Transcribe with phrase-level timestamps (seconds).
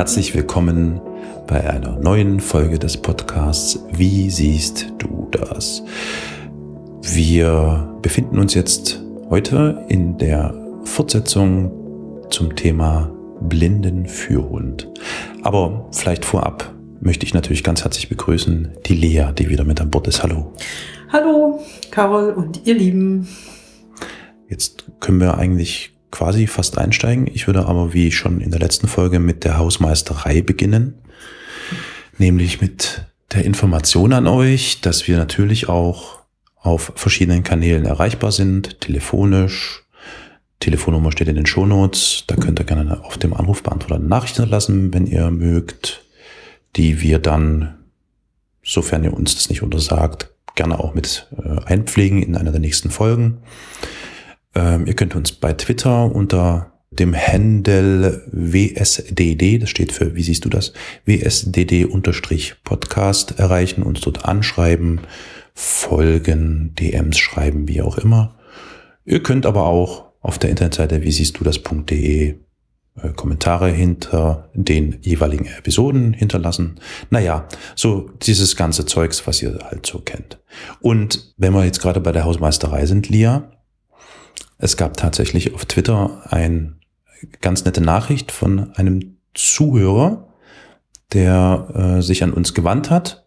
[0.00, 0.98] Herzlich willkommen
[1.46, 5.82] bei einer neuen Folge des Podcasts Wie siehst du das?
[7.02, 11.70] Wir befinden uns jetzt heute in der Fortsetzung
[12.30, 14.88] zum Thema Blindenführhund.
[15.42, 19.90] Aber vielleicht vorab möchte ich natürlich ganz herzlich begrüßen die Lea, die wieder mit an
[19.90, 20.22] Bord ist.
[20.22, 20.54] Hallo.
[21.12, 23.28] Hallo, Carol und ihr Lieben.
[24.48, 27.26] Jetzt können wir eigentlich quasi fast einsteigen.
[27.32, 30.94] Ich würde aber wie schon in der letzten Folge mit der Hausmeisterei beginnen.
[32.18, 36.20] Nämlich mit der Information an euch, dass wir natürlich auch
[36.56, 39.84] auf verschiedenen Kanälen erreichbar sind, telefonisch.
[40.58, 42.24] Telefonnummer steht in den Shownotes.
[42.26, 46.04] Da könnt ihr gerne auf dem Anrufbeantworter Nachrichten lassen, wenn ihr mögt,
[46.76, 47.78] die wir dann,
[48.62, 52.90] sofern ihr uns das nicht untersagt, gerne auch mit äh, einpflegen in einer der nächsten
[52.90, 53.38] Folgen.
[54.54, 60.44] Ähm, ihr könnt uns bei Twitter unter dem Handle WSDD, das steht für, wie siehst
[60.44, 60.72] du das?
[61.04, 65.02] WSDD-Podcast erreichen, uns dort anschreiben,
[65.54, 68.34] folgen, DMs schreiben, wie auch immer.
[69.04, 72.34] Ihr könnt aber auch auf der Internetseite wie siehst du das.de
[72.96, 76.80] äh, Kommentare hinter den jeweiligen Episoden hinterlassen.
[77.10, 80.40] Naja, so dieses ganze Zeugs, was ihr halt so kennt.
[80.80, 83.52] Und wenn wir jetzt gerade bei der Hausmeisterei sind, Lia,
[84.60, 86.80] es gab tatsächlich auf Twitter ein
[87.40, 90.28] ganz nette Nachricht von einem Zuhörer,
[91.12, 93.26] der äh, sich an uns gewandt hat,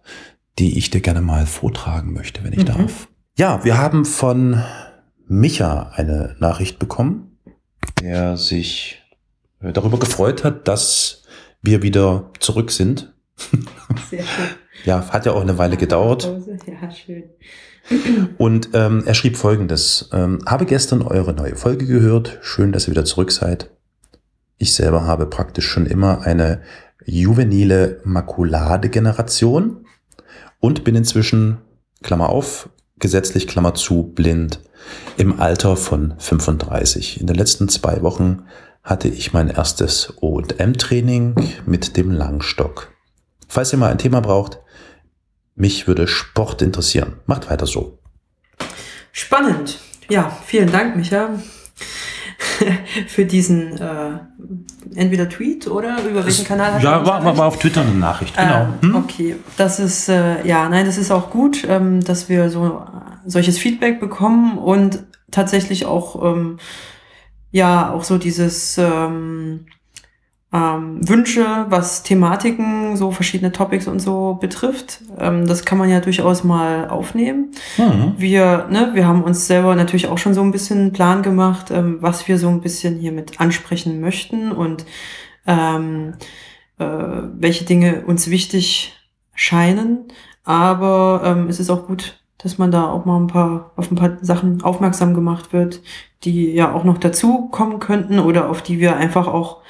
[0.60, 2.66] die ich dir gerne mal vortragen möchte, wenn ich mhm.
[2.66, 3.08] darf.
[3.38, 4.64] Ja, wir haben von
[5.28, 7.38] Micha eine Nachricht bekommen,
[8.00, 9.02] der sich
[9.60, 11.24] äh, darüber gefreut hat, dass
[11.62, 13.14] wir wieder zurück sind.
[14.10, 14.63] Sehr schön.
[14.86, 16.32] Ja, hat ja auch eine Weile gedauert.
[16.66, 17.24] Ja, schön.
[18.38, 20.10] Und ähm, er schrieb folgendes.
[20.14, 22.40] Ähm, habe gestern eure neue Folge gehört.
[22.42, 23.72] Schön, dass ihr wieder zurück seid.
[24.58, 26.62] Ich selber habe praktisch schon immer eine
[27.06, 29.86] juvenile Makuladegeneration
[30.60, 31.58] und bin inzwischen,
[32.02, 34.62] Klammer auf, gesetzlich Klammer zu, blind
[35.18, 37.20] im Alter von 35.
[37.20, 38.44] In den letzten zwei Wochen
[38.84, 41.36] hatte ich mein erstes O&M-Training
[41.66, 42.92] mit dem Langstock.
[43.48, 44.60] Falls ihr mal ein Thema braucht,
[45.56, 47.14] mich würde Sport interessieren.
[47.26, 48.00] Macht weiter so.
[49.12, 49.80] Spannend.
[50.10, 51.30] Ja, vielen Dank, Micha,
[53.08, 54.20] für diesen äh,
[54.96, 58.68] entweder Tweet oder über welchen Kanal hast Ja, war, war auf Twitter eine Nachricht, genau.
[58.82, 58.96] Ähm, hm?
[58.96, 62.86] Okay, das ist, äh, ja, nein, das ist auch gut, ähm, dass wir so
[63.26, 66.58] solches Feedback bekommen und tatsächlich auch, ähm,
[67.52, 69.68] ja, auch so dieses, ähm,
[70.54, 75.02] ähm, Wünsche, was Thematiken, so verschiedene Topics und so betrifft.
[75.18, 77.52] Ähm, das kann man ja durchaus mal aufnehmen.
[77.78, 78.14] Mhm.
[78.18, 81.72] Wir, ne, wir haben uns selber natürlich auch schon so ein bisschen einen Plan gemacht,
[81.72, 84.86] ähm, was wir so ein bisschen hier mit ansprechen möchten und
[85.48, 86.14] ähm,
[86.78, 88.94] äh, welche Dinge uns wichtig
[89.34, 90.06] scheinen.
[90.44, 93.96] Aber ähm, es ist auch gut, dass man da auch mal ein paar auf ein
[93.96, 95.82] paar Sachen aufmerksam gemacht wird,
[96.24, 99.64] die ja auch noch dazu kommen könnten oder auf die wir einfach auch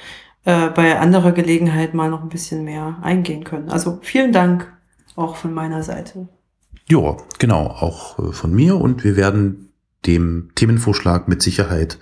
[0.44, 3.70] äh, bei anderer Gelegenheit mal noch ein bisschen mehr eingehen können.
[3.70, 4.72] Also vielen Dank
[5.16, 6.28] auch von meiner Seite.
[6.88, 9.72] Ja, genau, auch äh, von mir und wir werden
[10.06, 11.98] dem Themenvorschlag mit Sicherheit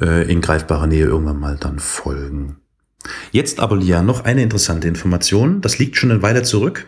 [0.00, 2.56] äh, in greifbarer Nähe irgendwann mal dann folgen.
[3.30, 5.60] Jetzt aber, Lia, noch eine interessante Information.
[5.60, 6.86] Das liegt schon eine Weile zurück.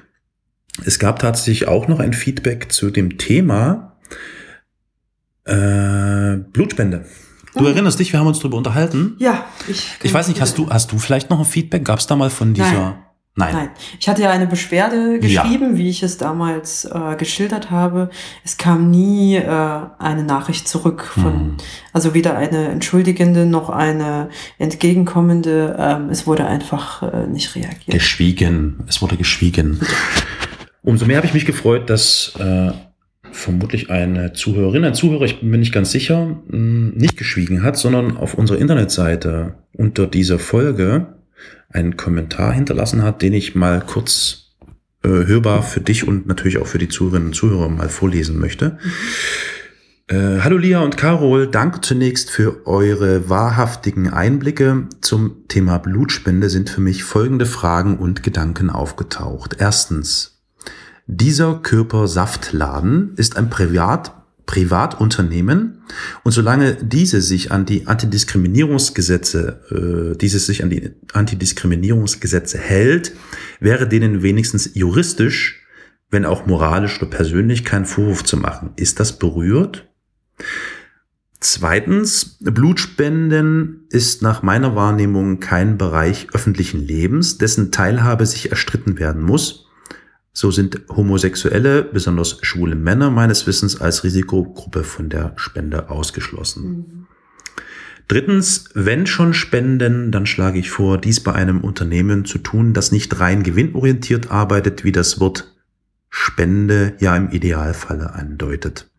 [0.84, 3.96] Es gab tatsächlich auch noch ein Feedback zu dem Thema
[5.44, 7.04] äh, Blutspende.
[7.54, 7.66] Du mhm.
[7.66, 9.16] erinnerst dich, wir haben uns darüber unterhalten.
[9.18, 9.88] Ja, ich.
[10.02, 11.84] Ich weiß nicht, hast du, hast du vielleicht noch ein Feedback?
[11.84, 12.70] Gab es da mal von dieser?
[12.72, 12.94] Nein.
[13.36, 13.52] Nein.
[13.52, 13.68] Nein.
[13.98, 15.76] Ich hatte ja eine Beschwerde geschrieben, ja.
[15.78, 18.10] wie ich es damals äh, geschildert habe.
[18.44, 21.56] Es kam nie äh, eine Nachricht zurück von, hm.
[21.92, 24.28] also weder eine entschuldigende noch eine
[24.58, 25.74] entgegenkommende.
[25.76, 27.90] Ähm, es wurde einfach äh, nicht reagiert.
[27.90, 28.84] Geschwiegen.
[28.86, 29.80] Es wurde geschwiegen.
[30.82, 32.70] Umso mehr habe ich mich gefreut, dass äh,
[33.34, 38.16] vermutlich eine Zuhörerin, ein Zuhörer, ich bin nicht ganz sicher, hm, nicht geschwiegen hat, sondern
[38.16, 41.14] auf unserer Internetseite unter dieser Folge
[41.68, 44.54] einen Kommentar hinterlassen hat, den ich mal kurz
[45.02, 48.78] äh, hörbar für dich und natürlich auch für die Zuhörerinnen und Zuhörer mal vorlesen möchte.
[50.06, 54.86] Äh, hallo Lia und Carol, danke zunächst für eure wahrhaftigen Einblicke.
[55.00, 59.56] Zum Thema Blutspende sind für mich folgende Fragen und Gedanken aufgetaucht.
[59.58, 60.33] Erstens,
[61.06, 64.14] dieser Körpersaftladen ist ein Privat,
[64.46, 65.82] Privatunternehmen
[66.22, 73.12] und solange diese sich an die Antidiskriminierungsgesetze, äh, dieses sich an die Antidiskriminierungsgesetze hält,
[73.60, 75.62] wäre denen wenigstens juristisch,
[76.10, 78.70] wenn auch moralisch oder persönlich kein Vorwurf zu machen.
[78.76, 79.88] Ist das berührt?
[81.40, 89.22] Zweitens, Blutspenden ist nach meiner Wahrnehmung kein Bereich öffentlichen Lebens, dessen Teilhabe sich erstritten werden
[89.22, 89.63] muss.
[90.36, 96.64] So sind Homosexuelle, besonders schwule Männer meines Wissens als Risikogruppe von der Spende ausgeschlossen.
[96.64, 97.06] Mhm.
[98.08, 102.92] Drittens, wenn schon spenden, dann schlage ich vor, dies bei einem Unternehmen zu tun, das
[102.92, 105.54] nicht rein gewinnorientiert arbeitet, wie das Wort
[106.10, 108.90] Spende ja im Idealfalle andeutet.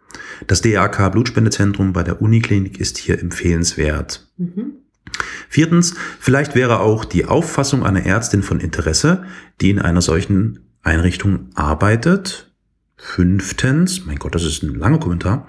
[0.48, 4.28] Das DAK Blutspendezentrum bei der Uniklinik ist hier empfehlenswert.
[4.38, 4.78] Mhm.
[5.50, 9.26] Viertens, vielleicht wäre auch die Auffassung einer Ärztin von Interesse,
[9.62, 12.52] die in einer solchen Einrichtung arbeitet.
[12.98, 15.48] Fünftens, mein Gott, das ist ein langer Kommentar.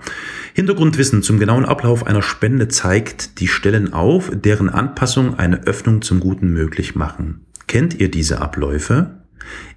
[0.54, 6.18] Hintergrundwissen zum genauen Ablauf einer Spende zeigt die Stellen auf, deren Anpassung eine Öffnung zum
[6.18, 7.46] Guten möglich machen.
[7.68, 9.22] Kennt ihr diese Abläufe?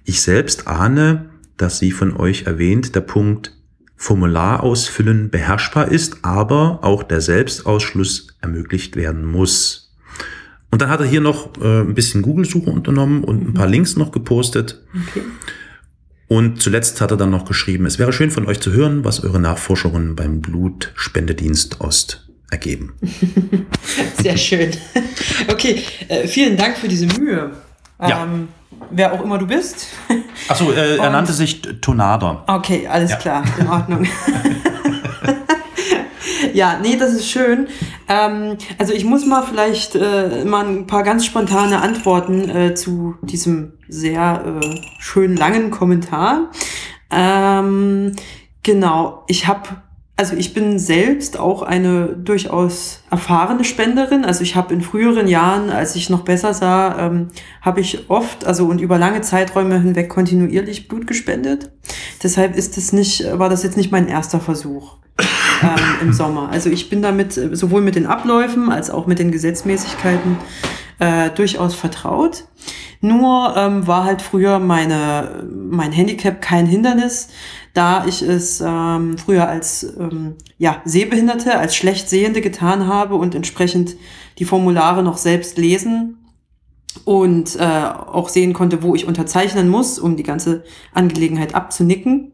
[0.04, 3.56] Ich selbst ahne, dass sie von euch erwähnt, der Punkt
[3.96, 9.89] Formular ausfüllen beherrschbar ist, aber auch der Selbstausschluss ermöglicht werden muss.
[10.70, 13.66] Und dann hat er hier noch äh, ein bisschen Google-Suche unternommen und ein paar.
[13.66, 14.82] Links noch gepostet.
[15.08, 15.22] Okay.
[16.28, 19.24] Und zuletzt hat er dann noch geschrieben, es wäre schön von euch zu hören, was
[19.24, 22.94] eure Nachforschungen beim Blutspendedienst Ost ergeben.
[24.22, 24.70] Sehr schön.
[25.48, 27.50] Okay, äh, vielen Dank für diese Mühe.
[28.00, 28.22] Ja.
[28.22, 28.48] Ähm,
[28.90, 29.88] wer auch immer du bist.
[30.48, 32.44] Achso, äh, er nannte sich Tonada.
[32.46, 33.16] Okay, alles ja.
[33.16, 34.06] klar, in Ordnung.
[36.60, 37.68] ja, nee, das ist schön.
[38.06, 43.14] Ähm, also ich muss mal vielleicht äh, mal ein paar ganz spontane Antworten äh, zu
[43.22, 46.50] diesem sehr äh, schön langen Kommentar.
[47.10, 48.14] Ähm,
[48.62, 49.70] genau, ich habe
[50.18, 54.26] also ich bin selbst auch eine durchaus erfahrene Spenderin.
[54.26, 57.28] Also ich habe in früheren Jahren, als ich noch besser sah, ähm,
[57.62, 61.72] habe ich oft, also und über lange Zeiträume hinweg kontinuierlich Blut gespendet.
[62.22, 64.98] Deshalb ist das nicht, war das jetzt nicht mein erster Versuch
[65.62, 66.48] ähm, im Sommer.
[66.50, 70.36] Also ich bin damit sowohl mit den Abläufen als auch mit den Gesetzmäßigkeiten
[70.98, 72.44] äh, durchaus vertraut.
[73.00, 77.28] Nur ähm, war halt früher meine, mein Handicap kein Hindernis,
[77.72, 83.34] da ich es ähm, früher als ähm, ja, Sehbehinderte, als schlecht Sehende getan habe und
[83.34, 83.96] entsprechend
[84.38, 86.18] die Formulare noch selbst lesen
[87.04, 92.32] und äh, auch sehen konnte, wo ich unterzeichnen muss, um die ganze Angelegenheit abzunicken.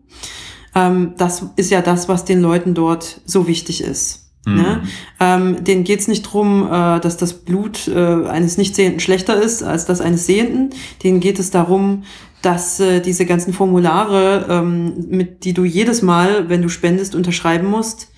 [0.77, 4.31] Ähm, das ist ja das, was den Leuten dort so wichtig ist.
[4.47, 4.53] Ne?
[4.53, 4.59] Mhm.
[4.59, 4.83] Ne?
[5.19, 9.87] Ähm, denen geht's nicht drum, äh, dass das Blut äh, eines Nichtsehenden schlechter ist als
[9.87, 10.71] das eines Sehenden.
[11.03, 12.05] Denen geht es darum,
[12.43, 17.69] dass äh, diese ganzen Formulare, ähm, mit die du jedes Mal, wenn du spendest, unterschreiben
[17.69, 18.13] musst,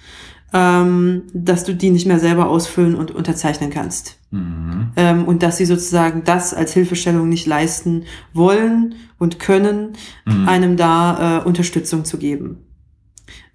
[0.53, 4.19] ähm, dass du die nicht mehr selber ausfüllen und unterzeichnen kannst.
[4.31, 4.93] Mhm.
[4.97, 10.49] Ähm, und dass sie sozusagen das als Hilfestellung nicht leisten wollen und können, mhm.
[10.49, 12.65] einem da äh, Unterstützung zu geben.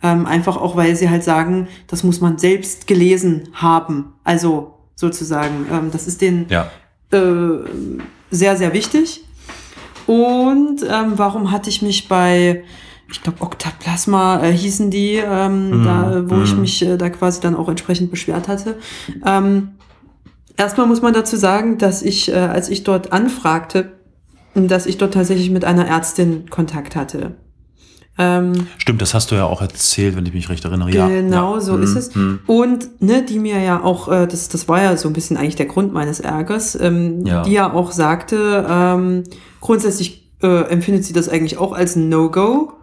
[0.04, 4.14] Ähm, einfach auch, weil sie halt sagen, das muss man selbst gelesen haben.
[4.24, 6.70] Also sozusagen, ähm, das ist denen ja.
[7.12, 7.60] äh,
[8.30, 9.24] sehr, sehr wichtig.
[10.06, 12.64] Und ähm, warum hatte ich mich bei,
[13.14, 16.44] ich glaube, Octaplasma äh, hießen die, ähm, mm, da, wo mm.
[16.44, 16.62] ich mhm.
[16.62, 18.78] mich äh, da quasi dann auch entsprechend beschwert hatte.
[19.26, 19.74] Ähm,
[20.58, 23.94] erstmal muss man dazu sagen, dass ich, äh, als ich dort anfragte,
[24.56, 27.36] dass ich dort tatsächlich mit einer Ärztin Kontakt hatte.
[28.18, 30.92] Ähm, Stimmt, das hast du ja auch erzählt, wenn ich mich recht erinnere.
[30.92, 31.62] Genau, ja.
[31.62, 31.84] So mhm.
[31.84, 32.16] ist es.
[32.16, 32.40] Mhm.
[32.46, 35.56] Und ne, die mir ja auch, äh, das, das war ja so ein bisschen eigentlich
[35.56, 37.44] der Grund meines Ärgers, ähm, ja.
[37.44, 39.24] die ja auch sagte, ähm,
[39.62, 42.74] grundsätzlich äh, empfindet sie das eigentlich auch als ein No-Go.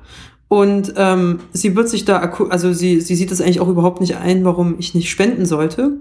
[0.49, 4.17] Und ähm, sie wird sich da, also sie, sie sieht das eigentlich auch überhaupt nicht
[4.17, 6.00] ein, warum ich nicht spenden sollte.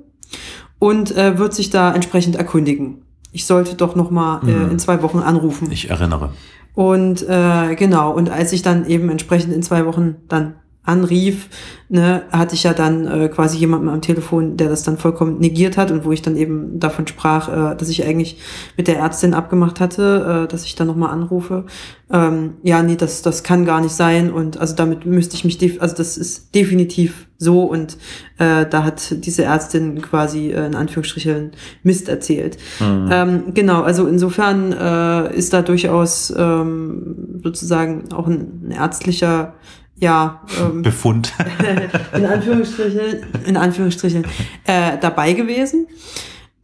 [0.79, 3.03] Und äh, wird sich da entsprechend erkundigen.
[3.31, 4.71] Ich sollte doch noch mal äh, mhm.
[4.71, 5.71] in zwei Wochen anrufen.
[5.71, 6.31] Ich erinnere.
[6.73, 11.49] Und äh, genau, und als ich dann eben entsprechend in zwei Wochen dann anrief,
[11.89, 15.77] ne, hatte ich ja dann äh, quasi jemanden am Telefon, der das dann vollkommen negiert
[15.77, 18.39] hat und wo ich dann eben davon sprach, äh, dass ich eigentlich
[18.77, 21.65] mit der Ärztin abgemacht hatte, äh, dass ich dann nochmal anrufe.
[22.11, 25.81] Ähm, ja, nee, das, das kann gar nicht sein und also damit müsste ich mich,
[25.81, 27.97] also das ist definitiv so und
[28.37, 31.51] äh, da hat diese Ärztin quasi äh, in Anführungsstrichen
[31.83, 32.57] Mist erzählt.
[32.79, 33.09] Mhm.
[33.11, 39.53] Ähm, genau, also insofern äh, ist da durchaus ähm, sozusagen auch ein, ein ärztlicher
[39.99, 41.33] ja, ähm, Befund.
[42.15, 44.25] in Anführungsstrichen, in Anführungsstrichen
[44.65, 45.87] äh, dabei gewesen.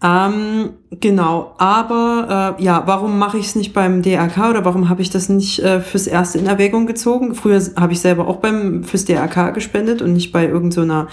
[0.04, 5.02] Ähm, genau, aber äh, ja, warum mache ich es nicht beim DRK oder warum habe
[5.02, 7.34] ich das nicht äh, fürs erste in Erwägung gezogen?
[7.34, 11.08] Früher habe ich selber auch beim fürs DRK gespendet und nicht bei irgendeiner,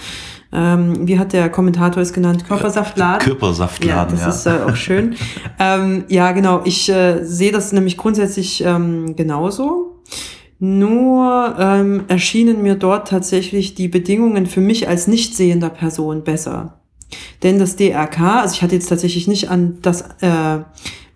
[0.51, 3.25] so ähm, wie hat der Kommentator es genannt, Körpersaftladen.
[3.25, 4.25] Körpersaftladen, ja.
[4.25, 4.53] Das ja.
[4.53, 5.15] ist äh, auch schön.
[5.59, 10.01] ähm, ja, genau, ich äh, sehe das nämlich grundsätzlich ähm, genauso.
[10.65, 16.79] Nur ähm, erschienen mir dort tatsächlich die Bedingungen für mich als nicht sehender Person besser.
[17.43, 20.59] Denn das DRK, also ich hatte jetzt tatsächlich nicht an das äh,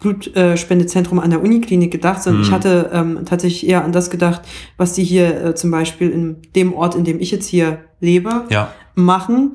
[0.01, 2.45] Blutspendezentrum an der Uniklinik gedacht, sondern mhm.
[2.45, 4.41] ich hatte ähm, tatsächlich eher an das gedacht,
[4.75, 8.43] was die hier äh, zum Beispiel in dem Ort, in dem ich jetzt hier lebe,
[8.49, 8.73] ja.
[8.95, 9.53] machen.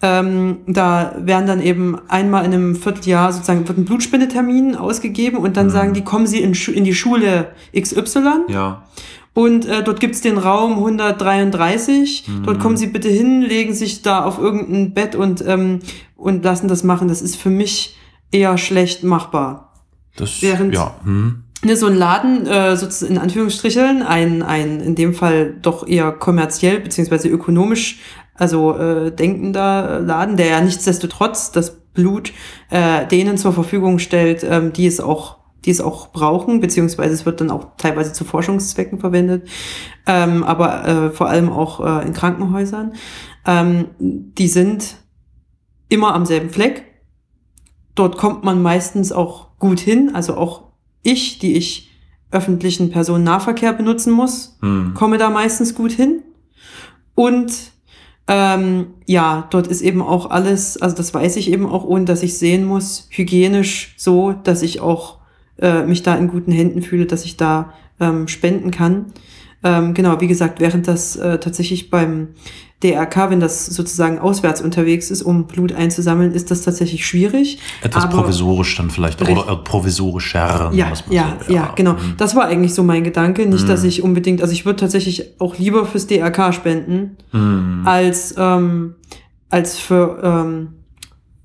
[0.00, 5.58] Ähm, da werden dann eben einmal in einem Vierteljahr sozusagen wird ein Blutspendetermin ausgegeben und
[5.58, 5.70] dann mhm.
[5.70, 7.48] sagen die, kommen Sie in, in die Schule
[7.78, 8.46] XY.
[8.48, 8.84] Ja.
[9.34, 12.24] Und äh, dort gibt's den Raum 133.
[12.26, 12.42] Mhm.
[12.44, 15.80] Dort kommen Sie bitte hin, legen sich da auf irgendein Bett und, ähm,
[16.16, 17.08] und lassen das machen.
[17.08, 17.96] Das ist für mich
[18.30, 19.72] eher schlecht machbar.
[20.16, 20.94] Das, Während ja.
[21.02, 21.42] Hm.
[21.64, 26.12] Ne, so ein Laden, äh, sozusagen in Anführungsstrichen, ein, ein in dem Fall doch eher
[26.12, 28.00] kommerziell beziehungsweise ökonomisch,
[28.34, 32.32] also äh, denkender Laden, der ja nichtsdestotrotz das Blut
[32.70, 37.26] äh, denen zur Verfügung stellt, ähm, die es auch die es auch brauchen, beziehungsweise es
[37.26, 39.48] wird dann auch teilweise zu Forschungszwecken verwendet,
[40.06, 42.92] ähm, aber äh, vor allem auch äh, in Krankenhäusern.
[43.46, 44.96] Ähm, die sind
[45.88, 46.84] immer am selben Fleck.
[47.94, 51.90] Dort kommt man meistens auch gut hin, also auch ich, die ich
[52.30, 54.92] öffentlichen Personennahverkehr benutzen muss, hm.
[54.94, 56.22] komme da meistens gut hin.
[57.14, 57.52] Und
[58.26, 62.22] ähm, ja, dort ist eben auch alles, also das weiß ich eben auch, ohne dass
[62.22, 65.18] ich sehen muss, hygienisch so, dass ich auch
[65.58, 69.06] äh, mich da in guten Händen fühle, dass ich da ähm, spenden kann.
[69.62, 72.28] Ähm, genau, wie gesagt, während das äh, tatsächlich beim
[72.82, 77.58] DRK, wenn das sozusagen auswärts unterwegs ist, um Blut einzusammeln, ist das tatsächlich schwierig.
[77.82, 80.70] Etwas Aber provisorisch dann vielleicht oder äh, provisorischer.
[80.74, 81.12] Ja, ja, so.
[81.12, 81.94] ja, ja, genau.
[81.94, 82.14] Mhm.
[82.18, 83.46] Das war eigentlich so mein Gedanke.
[83.46, 83.68] Nicht, mhm.
[83.68, 87.82] dass ich unbedingt, also ich würde tatsächlich auch lieber fürs DRK spenden, mhm.
[87.86, 88.96] als, ähm,
[89.48, 90.74] als für ähm,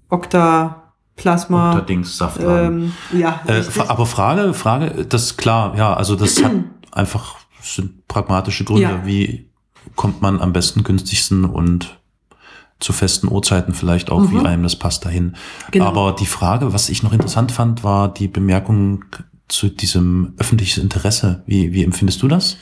[0.09, 0.88] Okta
[1.19, 1.81] Plasma.
[1.81, 2.93] Dings, Saftladen.
[3.11, 3.41] Ähm, ja.
[3.45, 6.53] Äh, aber Frage, Frage, das ist klar, ja, also das hat
[6.91, 9.05] einfach, das sind pragmatische Gründe, ja.
[9.05, 9.49] wie
[9.95, 11.99] kommt man am besten, günstigsten und
[12.79, 14.31] zu festen Uhrzeiten vielleicht auch, mhm.
[14.31, 15.35] wie einem das passt dahin.
[15.71, 15.85] Genau.
[15.85, 19.03] Aber die Frage, was ich noch interessant fand, war die Bemerkung
[19.49, 21.43] zu diesem öffentlichen Interesse.
[21.45, 22.55] Wie, wie empfindest du das?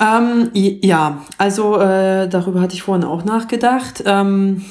[0.00, 4.02] Ähm, ja, also äh, darüber hatte ich vorhin auch nachgedacht.
[4.04, 4.62] Ähm,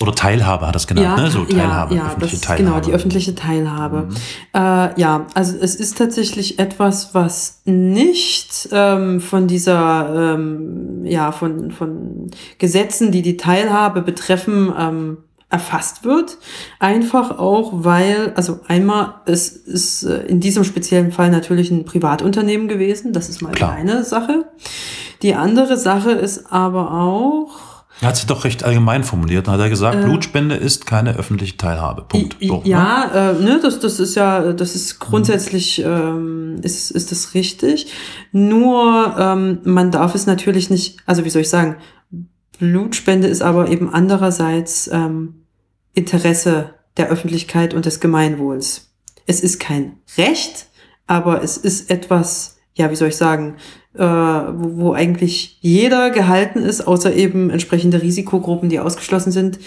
[0.00, 1.30] oder Teilhabe hat das genannt, ja, ne?
[1.30, 2.64] So Teilhabe, ja, ja, öffentliche das, Teilhabe.
[2.64, 4.08] Genau, die öffentliche Teilhabe.
[4.08, 4.14] Mhm.
[4.52, 11.70] Äh, ja, also es ist tatsächlich etwas, was nicht ähm, von dieser, ähm, ja, von,
[11.70, 16.38] von Gesetzen, die die Teilhabe betreffen, ähm, erfasst wird.
[16.80, 22.66] Einfach auch, weil, also einmal, es ist äh, in diesem speziellen Fall natürlich ein Privatunternehmen
[22.66, 23.12] gewesen.
[23.12, 23.72] Das ist mal Klar.
[23.72, 24.46] eine Sache.
[25.22, 29.46] Die andere Sache ist aber auch, er hat sich doch recht allgemein formuliert.
[29.46, 32.02] Dann hat er gesagt, äh, Blutspende ist keine öffentliche Teilhabe.
[32.02, 32.36] Punkt.
[32.40, 33.38] So, ja, ne?
[33.38, 37.92] Äh, ne, das, das ist ja, das ist grundsätzlich, ähm, ist, ist das richtig.
[38.32, 41.76] Nur ähm, man darf es natürlich nicht, also wie soll ich sagen,
[42.58, 45.46] Blutspende ist aber eben andererseits ähm,
[45.94, 48.92] Interesse der Öffentlichkeit und des Gemeinwohls.
[49.26, 50.66] Es ist kein Recht,
[51.06, 53.56] aber es ist etwas, ja, wie soll ich sagen,
[53.94, 59.58] äh, wo, wo eigentlich jeder gehalten ist, außer eben entsprechende Risikogruppen, die ausgeschlossen sind,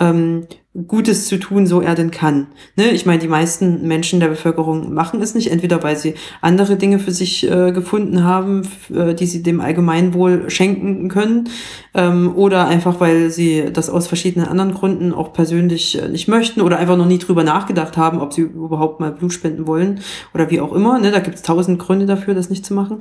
[0.00, 0.46] ähm,
[0.86, 2.46] Gutes zu tun, so er denn kann.
[2.76, 2.92] Ne?
[2.92, 6.98] Ich meine, die meisten Menschen der Bevölkerung machen es nicht, entweder weil sie andere Dinge
[6.98, 11.50] für sich äh, gefunden haben, äh, die sie dem Allgemeinwohl schenken können,
[11.92, 16.62] ähm, oder einfach weil sie das aus verschiedenen anderen Gründen auch persönlich äh, nicht möchten
[16.62, 20.00] oder einfach noch nie drüber nachgedacht haben, ob sie überhaupt mal Blut spenden wollen
[20.32, 20.98] oder wie auch immer.
[20.98, 21.10] Ne?
[21.10, 23.00] Da gibt es tausend Gründe dafür, das nicht zu machen.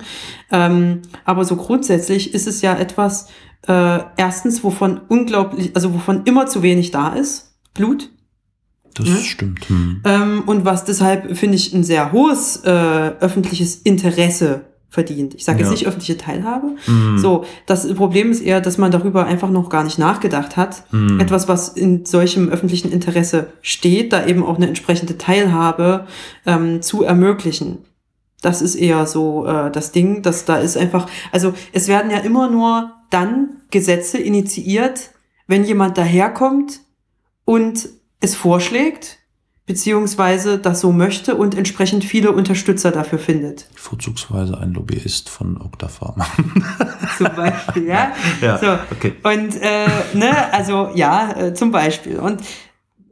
[0.52, 3.28] Ähm, aber so grundsätzlich ist es ja etwas,
[3.68, 8.10] äh, erstens, wovon unglaublich, also wovon immer zu wenig da ist Blut.
[8.94, 9.16] Das ja?
[9.16, 9.70] stimmt.
[9.70, 10.02] Hm.
[10.04, 15.36] Ähm, und was deshalb, finde ich, ein sehr hohes äh, öffentliches Interesse verdient.
[15.36, 15.66] Ich sage ja.
[15.66, 16.76] jetzt nicht öffentliche Teilhabe.
[16.86, 17.18] Mhm.
[17.18, 20.84] So, das Problem ist eher, dass man darüber einfach noch gar nicht nachgedacht hat.
[20.92, 21.18] Mhm.
[21.22, 26.08] Etwas, was in solchem öffentlichen Interesse steht, da eben auch eine entsprechende Teilhabe
[26.46, 27.78] ähm, zu ermöglichen.
[28.42, 32.18] Das ist eher so äh, das Ding, dass da ist einfach, also es werden ja
[32.18, 35.12] immer nur dann Gesetze initiiert,
[35.48, 36.80] wenn jemand daherkommt
[37.46, 37.90] und
[38.20, 39.20] es vorschlägt,
[39.66, 43.68] beziehungsweise das so möchte und entsprechend viele Unterstützer dafür findet.
[43.76, 46.26] Vorzugsweise ein Lobbyist von Octapharma.
[47.18, 48.14] zum Beispiel, ja.
[48.42, 48.78] ja so.
[48.92, 49.14] okay.
[49.24, 52.18] Und äh, ne, also ja, äh, zum Beispiel.
[52.20, 52.42] Und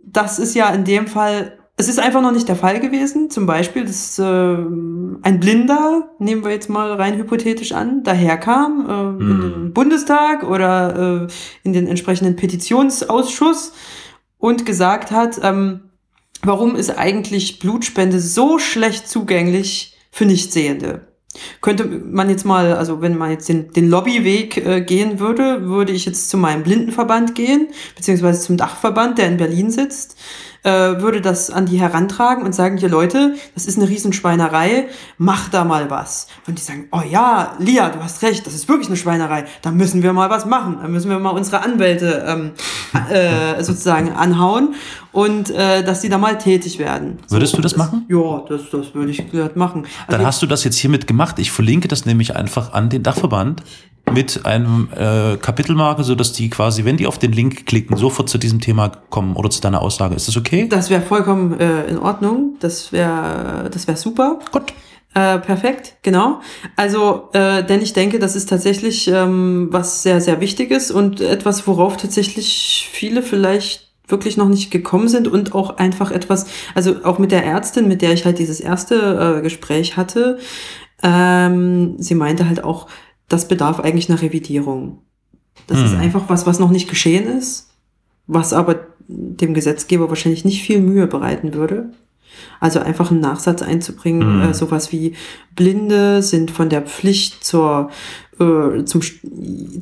[0.03, 3.29] das ist ja in dem Fall, es ist einfach noch nicht der Fall gewesen.
[3.29, 8.91] Zum Beispiel, dass äh, ein Blinder, nehmen wir jetzt mal rein hypothetisch an, daherkam äh,
[8.91, 9.21] mm.
[9.21, 9.41] in hm.
[9.41, 11.33] den Bundestag oder äh,
[11.63, 13.71] in den entsprechenden Petitionsausschuss
[14.38, 15.91] und gesagt hat, ähm,
[16.43, 21.07] warum ist eigentlich Blutspende so schlecht zugänglich für Nichtsehende?
[21.62, 25.93] Könnte man jetzt mal, also wenn man jetzt den, den Lobbyweg äh, gehen würde, würde
[25.93, 30.17] ich jetzt zu meinem Blindenverband gehen, beziehungsweise zum Dachverband, der in Berlin sitzt
[30.63, 34.87] äh, würde das an die herantragen und sagen, hier Leute, das ist eine Riesenschweinerei,
[35.17, 36.27] mach da mal was.
[36.47, 39.71] Und die sagen, oh ja, Lia, du hast recht, das ist wirklich eine Schweinerei, da
[39.71, 42.51] müssen wir mal was machen, da müssen wir mal unsere Anwälte ähm,
[43.09, 44.75] äh, sozusagen anhauen
[45.11, 47.19] und äh, dass die da mal tätig werden.
[47.29, 48.05] Würdest so, du das, das machen?
[48.09, 49.23] Ja, das, das würde ich
[49.55, 49.85] machen.
[50.07, 51.39] Also Dann hast du das jetzt hiermit gemacht.
[51.39, 53.63] Ich verlinke das nämlich einfach an den Dachverband
[54.11, 58.29] mit einem äh, Kapitelmarke, so dass die quasi, wenn die auf den Link klicken, sofort
[58.29, 60.15] zu diesem Thema kommen oder zu deiner Aussage.
[60.15, 60.67] Ist das okay?
[60.67, 62.55] Das wäre vollkommen äh, in Ordnung.
[62.59, 64.39] Das wäre das wäre super.
[64.51, 64.73] Gut.
[65.15, 66.39] Äh, perfekt, genau.
[66.75, 71.65] Also, äh, denn ich denke, das ist tatsächlich ähm, was sehr, sehr Wichtiges und etwas,
[71.65, 77.19] worauf tatsächlich viele vielleicht wirklich noch nicht gekommen sind und auch einfach etwas, also auch
[77.19, 80.39] mit der Ärztin, mit der ich halt dieses erste äh, Gespräch hatte,
[81.01, 82.87] ähm, sie meinte halt auch,
[83.27, 84.99] das bedarf eigentlich einer Revidierung.
[85.67, 85.85] Das hm.
[85.85, 87.69] ist einfach was, was noch nicht geschehen ist,
[88.27, 91.91] was aber dem Gesetzgeber wahrscheinlich nicht viel Mühe bereiten würde.
[92.59, 94.41] Also einfach einen Nachsatz einzubringen, mhm.
[94.41, 95.15] äh, sowas wie
[95.55, 97.89] Blinde sind von der Pflicht zur
[98.39, 99.01] äh, zum,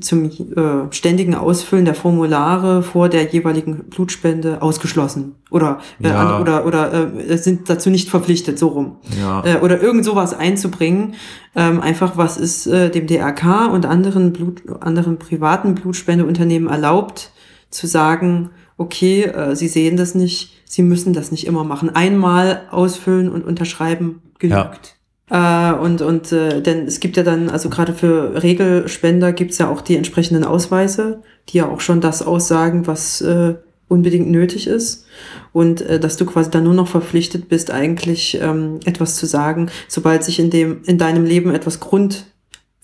[0.01, 6.39] zum äh, ständigen Ausfüllen der Formulare vor der jeweiligen Blutspende ausgeschlossen oder äh, ja.
[6.39, 9.43] oder oder äh, sind dazu nicht verpflichtet so rum ja.
[9.45, 11.13] äh, oder irgend sowas einzubringen
[11.55, 17.31] ähm, einfach was ist äh, dem DRK und anderen Blut anderen privaten Blutspendeunternehmen erlaubt
[17.69, 22.63] zu sagen okay äh, sie sehen das nicht sie müssen das nicht immer machen einmal
[22.71, 24.96] ausfüllen und unterschreiben genügt ja.
[25.29, 29.69] Äh, und und äh, denn es gibt ja dann, also gerade für Regelspender gibt's ja
[29.69, 33.55] auch die entsprechenden Ausweise, die ja auch schon das aussagen, was äh,
[33.89, 35.05] unbedingt nötig ist.
[35.53, 39.69] Und äh, dass du quasi dann nur noch verpflichtet bist, eigentlich ähm, etwas zu sagen,
[39.87, 42.25] sobald sich in dem, in deinem Leben etwas Grund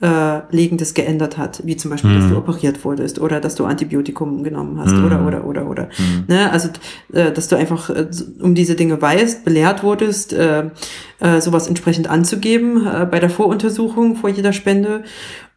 [0.02, 2.20] äh, Legendes geändert hat, wie zum Beispiel, mhm.
[2.20, 5.06] dass du operiert wurdest oder dass du Antibiotikum genommen hast mhm.
[5.06, 5.84] oder oder oder oder.
[5.98, 6.26] Mhm.
[6.28, 6.52] Ne?
[6.52, 6.70] Also
[7.14, 8.08] äh, dass du einfach äh,
[8.42, 10.72] um diese Dinge weißt, belehrt wurdest, äh,
[11.20, 15.04] äh, sowas entsprechend anzugeben äh, bei der Voruntersuchung vor jeder Spende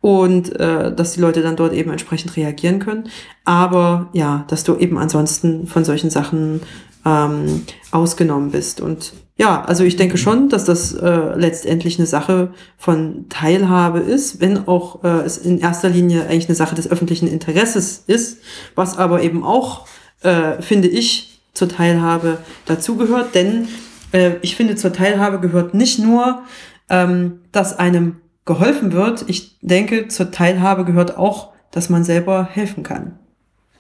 [0.00, 3.08] und äh, dass die Leute dann dort eben entsprechend reagieren können.
[3.44, 6.60] Aber ja, dass du eben ansonsten von solchen Sachen
[7.04, 12.54] ähm, ausgenommen bist und ja, also ich denke schon, dass das äh, letztendlich eine Sache
[12.78, 17.28] von Teilhabe ist, wenn auch äh, es in erster Linie eigentlich eine Sache des öffentlichen
[17.28, 18.38] Interesses ist,
[18.74, 19.86] was aber eben auch,
[20.22, 23.34] äh, finde ich, zur Teilhabe dazugehört.
[23.34, 23.68] Denn
[24.12, 26.42] äh, ich finde, zur Teilhabe gehört nicht nur,
[26.88, 29.24] ähm, dass einem geholfen wird.
[29.26, 33.18] Ich denke, zur Teilhabe gehört auch, dass man selber helfen kann.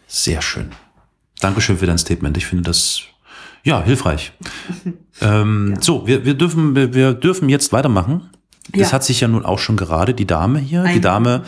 [0.06, 0.72] Sehr schön.
[1.40, 2.36] Dankeschön für dein Statement.
[2.36, 3.04] Ich finde das
[3.64, 4.32] ja, hilfreich.
[5.20, 5.82] ähm, ja.
[5.82, 8.30] So, wir, wir, dürfen, wir, wir dürfen jetzt weitermachen.
[8.72, 8.92] Das ja.
[8.92, 11.44] hat sich ja nun auch schon gerade die Dame hier, Ein die Dame,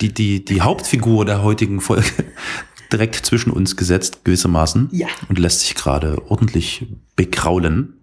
[0.00, 2.08] die, die, die Hauptfigur der heutigen Folge,
[2.92, 4.88] direkt zwischen uns gesetzt, gewissermaßen.
[4.92, 5.08] Ja.
[5.28, 7.94] Und lässt sich gerade ordentlich bekraulen.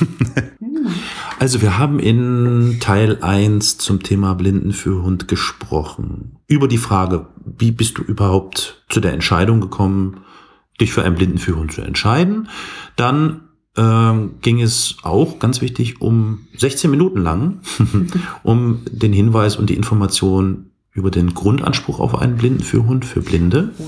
[1.38, 6.38] also wir haben in Teil 1 zum Thema Blinden für Hund gesprochen.
[6.46, 10.24] Über die Frage, wie bist du überhaupt zu der Entscheidung gekommen,
[10.80, 12.48] dich für einen Blindenführhund zu entscheiden.
[12.96, 17.60] Dann ähm, ging es auch, ganz wichtig, um 16 Minuten lang,
[18.42, 23.70] um den Hinweis und die Information über den Grundanspruch auf einen Blindenführhund für Blinde.
[23.78, 23.84] Oh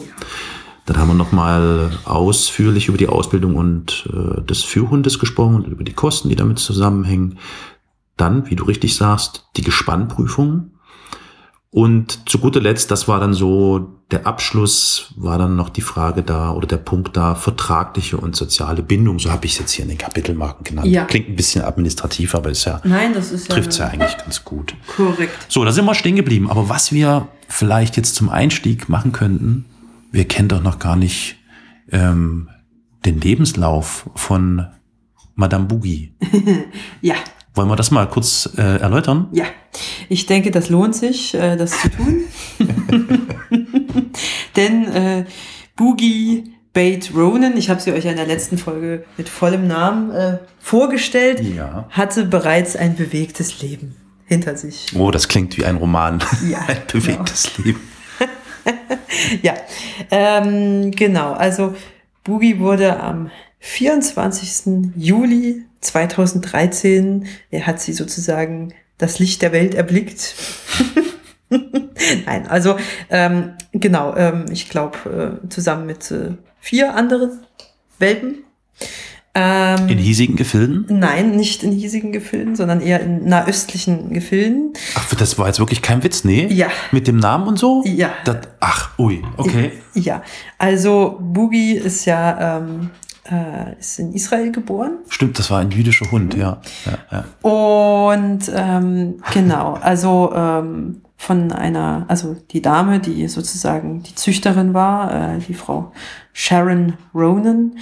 [0.87, 5.85] Dann haben wir nochmal ausführlich über die Ausbildung und äh, des Führhundes gesprochen und über
[5.85, 7.39] die Kosten, die damit zusammenhängen.
[8.17, 10.71] Dann, wie du richtig sagst, die Gespannprüfung.
[11.75, 16.23] Und zu guter Letzt, das war dann so der Abschluss, war dann noch die Frage
[16.23, 19.19] da oder der Punkt da, vertragliche und soziale Bindung.
[19.19, 20.87] So habe ich es jetzt hier in den Kapitelmarken genannt.
[20.87, 21.05] Ja.
[21.05, 24.17] Klingt ein bisschen administrativ, aber ist ja, Nein, das ist trifft es ja, ja eigentlich
[24.19, 24.77] ganz gut.
[24.95, 25.35] Korrekt.
[25.49, 26.49] So, da sind wir stehen geblieben.
[26.49, 29.65] Aber was wir vielleicht jetzt zum Einstieg machen könnten,
[30.13, 31.39] wir kennen doch noch gar nicht
[31.91, 32.51] ähm,
[33.05, 34.65] den Lebenslauf von
[35.35, 36.15] Madame Boogie.
[37.01, 37.17] ja.
[37.55, 39.29] Wollen wir das mal kurz äh, erläutern?
[39.31, 39.45] Ja,
[40.09, 42.25] ich denke, das lohnt sich, äh, das zu tun.
[44.57, 45.25] Denn äh,
[45.77, 50.39] Boogie Bait Ronan, ich habe sie euch in der letzten Folge mit vollem Namen äh,
[50.59, 51.87] vorgestellt, ja.
[51.91, 53.95] hatte bereits ein bewegtes Leben
[54.27, 54.89] hinter sich.
[54.97, 56.23] Oh, das klingt wie ein Roman.
[56.49, 57.69] Ja, ein bewegtes genau.
[57.69, 57.81] Leben.
[59.43, 59.55] ja,
[60.11, 61.33] ähm, genau.
[61.35, 61.77] Also
[62.25, 63.31] Boogie wurde am
[63.67, 64.93] 24.
[64.95, 70.35] Juli 2013, er hat sie sozusagen das Licht der Welt erblickt.
[72.27, 72.77] Nein, also
[73.09, 77.41] ähm, genau, ähm, ich glaube, äh, zusammen mit äh, vier anderen
[77.99, 78.45] Welpen
[79.35, 80.85] Ähm, In hiesigen Gefilden?
[80.91, 84.75] Nein, nicht in hiesigen Gefilden, sondern eher in nahöstlichen Gefilden.
[84.95, 86.47] Ach, das war jetzt wirklich kein Witz, nee?
[86.53, 86.69] Ja.
[86.93, 87.83] Mit dem Namen und so?
[87.87, 88.13] Ja.
[88.27, 89.73] Das, ach, ui, okay.
[89.95, 90.23] Ja,
[90.59, 92.91] also Boogie ist ja ähm,
[93.31, 94.99] äh, ist in Israel geboren.
[95.09, 96.61] Stimmt, das war ein jüdischer Hund, ja.
[96.87, 97.49] ja, ja.
[97.49, 105.37] Und ähm, genau, also ähm, von einer, also die Dame, die sozusagen die Züchterin war,
[105.37, 105.93] äh, die Frau
[106.33, 107.77] Sharon Ronan,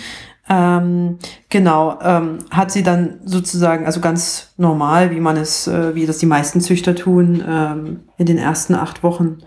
[0.48, 6.04] ähm, genau, ähm, hat sie dann sozusagen, also ganz normal, wie man es, äh, wie
[6.04, 9.38] das die meisten Züchter tun, ähm, in den ersten acht Wochen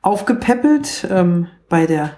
[0.00, 2.12] aufgepäppelt ähm, bei der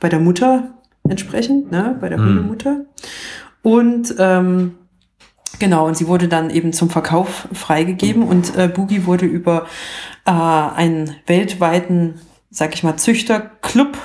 [0.00, 0.74] bei der Mutter
[1.08, 2.26] entsprechend, ne, bei der Mhm.
[2.26, 2.80] Hundemutter.
[3.62, 4.76] Und ähm,
[5.58, 9.66] genau, und sie wurde dann eben zum Verkauf freigegeben und äh, Boogie wurde über
[10.26, 13.96] äh, einen weltweiten, sag ich mal, Züchterclub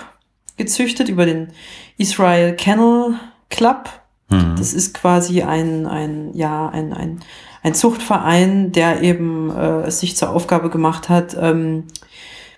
[0.58, 1.50] gezüchtet, über den
[1.98, 3.16] Israel Kennel
[3.50, 3.90] Club.
[4.30, 4.56] Hm.
[4.58, 7.20] Das ist quasi ein, ein, ja, ein, ein,
[7.64, 11.86] ein Zuchtverein, der eben äh, es sich zur Aufgabe gemacht hat, ähm,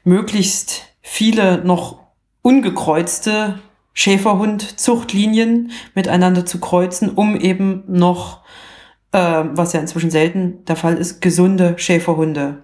[0.04, 1.99] möglichst viele noch
[2.41, 3.60] ungekreuzte
[3.93, 8.41] Schäferhund-Zuchtlinien miteinander zu kreuzen, um eben noch,
[9.12, 12.63] äh, was ja inzwischen selten der Fall ist, gesunde Schäferhunde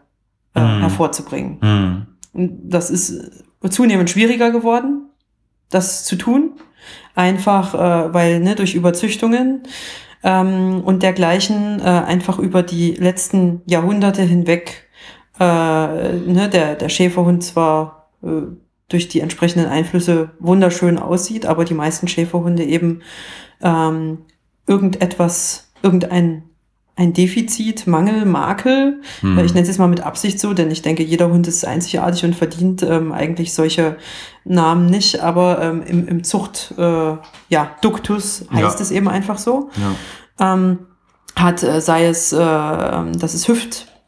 [0.56, 0.80] äh, Mhm.
[0.82, 1.58] hervorzubringen.
[1.62, 2.08] Hm.
[2.34, 5.10] Und das ist zunehmend schwieriger geworden,
[5.70, 6.52] das zu tun.
[7.16, 9.64] Einfach, äh, weil ne, durch Überzüchtungen
[10.24, 14.88] ähm, und dergleichen äh, einfach über die letzten Jahrhunderte hinweg
[15.40, 18.28] äh, ne, der, der Schäferhund zwar äh,
[18.90, 23.02] durch die entsprechenden Einflüsse wunderschön aussieht, aber die meisten Schäferhunde eben
[23.62, 24.20] ähm,
[24.66, 26.44] irgendetwas, irgendein
[27.00, 29.02] ein Defizit, Mangel, Makel.
[29.22, 29.38] Hm.
[29.38, 32.24] Ich nenne es jetzt mal mit Absicht so, denn ich denke, jeder Hund ist einzigartig
[32.26, 33.98] und verdient ähm, eigentlich solche
[34.46, 37.14] Namen nicht, aber ähm, im, im Zucht, äh,
[37.50, 38.82] ja, Duktus heißt Ja.
[38.84, 39.70] es eben einfach so.
[40.40, 40.54] Ja.
[40.54, 40.80] Ähm,
[41.36, 43.46] hat, äh, sei es, äh, dass es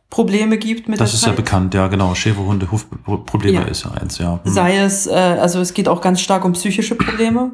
[0.10, 1.36] Hüftprobleme gibt mit Das ist ja Zeit.
[1.38, 2.16] bekannt, ja, genau.
[2.16, 3.68] Schäferhunde, Hufprobleme Ja.
[3.68, 4.40] ist ja eins, ja.
[4.44, 4.52] Hm.
[4.52, 7.52] Sei es, äh, also es geht auch ganz stark um psychische Probleme,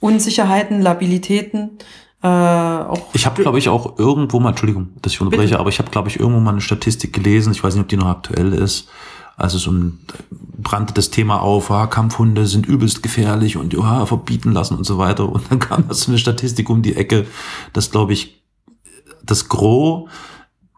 [0.00, 1.78] Unsicherheiten, Labilitäten,
[2.22, 5.60] äh, auch Ich habe, glaube ich, auch irgendwo mal, Entschuldigung, dass ich unterbreche, Bitte.
[5.60, 7.96] aber ich habe, glaube ich, irgendwo mal eine Statistik gelesen, ich weiß nicht, ob die
[7.96, 8.88] noch aktuell ist,
[9.36, 10.00] als es um
[10.58, 14.98] brannte das Thema auf, ah, Kampfhunde sind übelst gefährlich und ja, verbieten lassen und so
[14.98, 15.28] weiter.
[15.28, 17.26] Und dann kam da so eine Statistik um die Ecke,
[17.72, 18.42] dass, glaube ich,
[19.24, 20.08] das Gros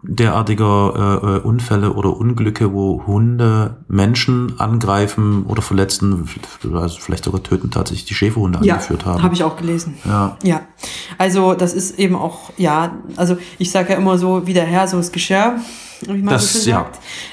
[0.06, 6.28] derartiger äh, äh, Unfälle oder Unglücke, wo Hunde Menschen angreifen oder verletzen,
[6.72, 9.22] also vielleicht sogar töten, tatsächlich die Schäferhunde ja, angeführt haben.
[9.22, 9.96] habe ich auch gelesen.
[10.04, 10.36] Ja.
[10.42, 10.62] Ja,
[11.18, 14.86] also das ist eben auch, ja, also ich sage ja immer so, wie der Herr,
[14.86, 15.56] so ist Geschirr,
[16.06, 16.86] wie man Das, so schön ja.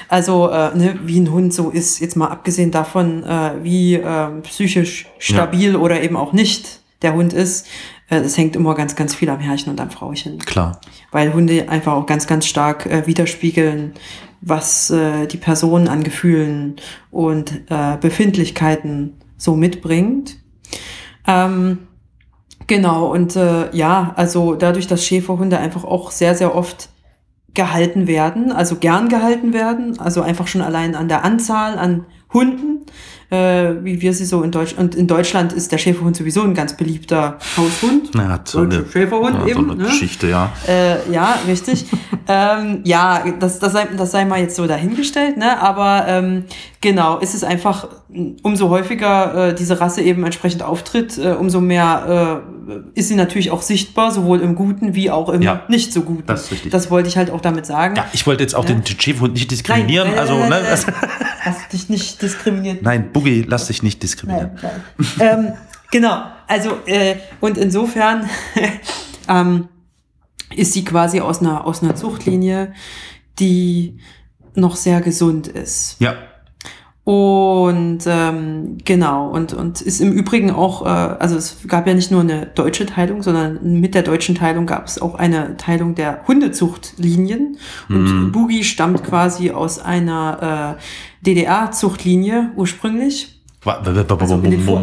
[0.08, 4.42] Also, äh, ne, wie ein Hund so ist, jetzt mal abgesehen davon, äh, wie ähm,
[4.42, 7.66] psychisch stabil oder eben auch nicht der Hund ist,
[8.08, 10.38] äh, das hängt immer ganz, ganz viel am Herrchen und am Frauchen.
[10.38, 10.80] Klar.
[11.10, 13.94] Weil Hunde einfach auch ganz, ganz stark äh, widerspiegeln,
[14.40, 16.76] was äh, die Person an Gefühlen
[17.10, 20.36] und äh, Befindlichkeiten so mitbringt.
[21.26, 21.78] Ähm,
[22.66, 26.88] genau, und äh, ja, also dadurch, dass Schäferhunde einfach auch sehr, sehr oft
[27.54, 32.86] gehalten werden, also gern gehalten werden, also einfach schon allein an der Anzahl an Hunden,
[33.32, 36.52] äh, wie wir sie so in Deutschland, und in Deutschland ist der Schäferhund sowieso ein
[36.52, 38.10] ganz beliebter Haushund.
[38.12, 39.88] Na, hat so eine, Schäferhund ja, eben, so eine ne?
[39.88, 40.52] Geschichte, ja.
[40.68, 41.86] Äh, ja, richtig.
[42.28, 45.58] ähm, ja, das, das, sei, das sei mal jetzt so dahingestellt, ne?
[45.62, 46.44] Aber ähm,
[46.82, 47.88] genau, ist es einfach,
[48.42, 52.52] umso häufiger äh, diese Rasse eben entsprechend auftritt, äh, umso mehr äh,
[52.94, 56.26] ist sie natürlich auch sichtbar, sowohl im Guten wie auch im Ja, nicht so Guten.
[56.26, 56.72] das ist richtig.
[56.72, 57.96] Das wollte ich halt auch damit sagen.
[57.96, 58.74] Ja, ich wollte jetzt auch Ja.
[58.74, 60.10] den Schäferhund nicht diskriminieren.
[60.10, 60.48] Nein, also, ne?
[60.48, 60.94] nein, nein.
[61.40, 62.82] Hast dich nicht diskriminiert.
[62.82, 64.58] Nein, Boogie, lass dich nicht diskriminieren.
[64.62, 64.82] Nein,
[65.16, 65.46] nein.
[65.46, 65.52] ähm,
[65.90, 68.28] genau, also äh, und insofern
[69.28, 69.68] ähm,
[70.54, 72.74] ist sie quasi aus einer, aus einer Zuchtlinie,
[73.38, 73.98] die
[74.54, 75.96] noch sehr gesund ist.
[75.98, 76.14] Ja,
[77.04, 82.12] Und ähm, genau, und, und ist im Übrigen auch, äh, also es gab ja nicht
[82.12, 86.20] nur eine deutsche Teilung, sondern mit der deutschen Teilung gab es auch eine Teilung der
[86.28, 87.56] Hundezuchtlinien.
[87.88, 88.30] Und Mhm.
[88.32, 93.40] Boogie stammt quasi aus einer äh, DDR-Zuchtlinie ursprünglich.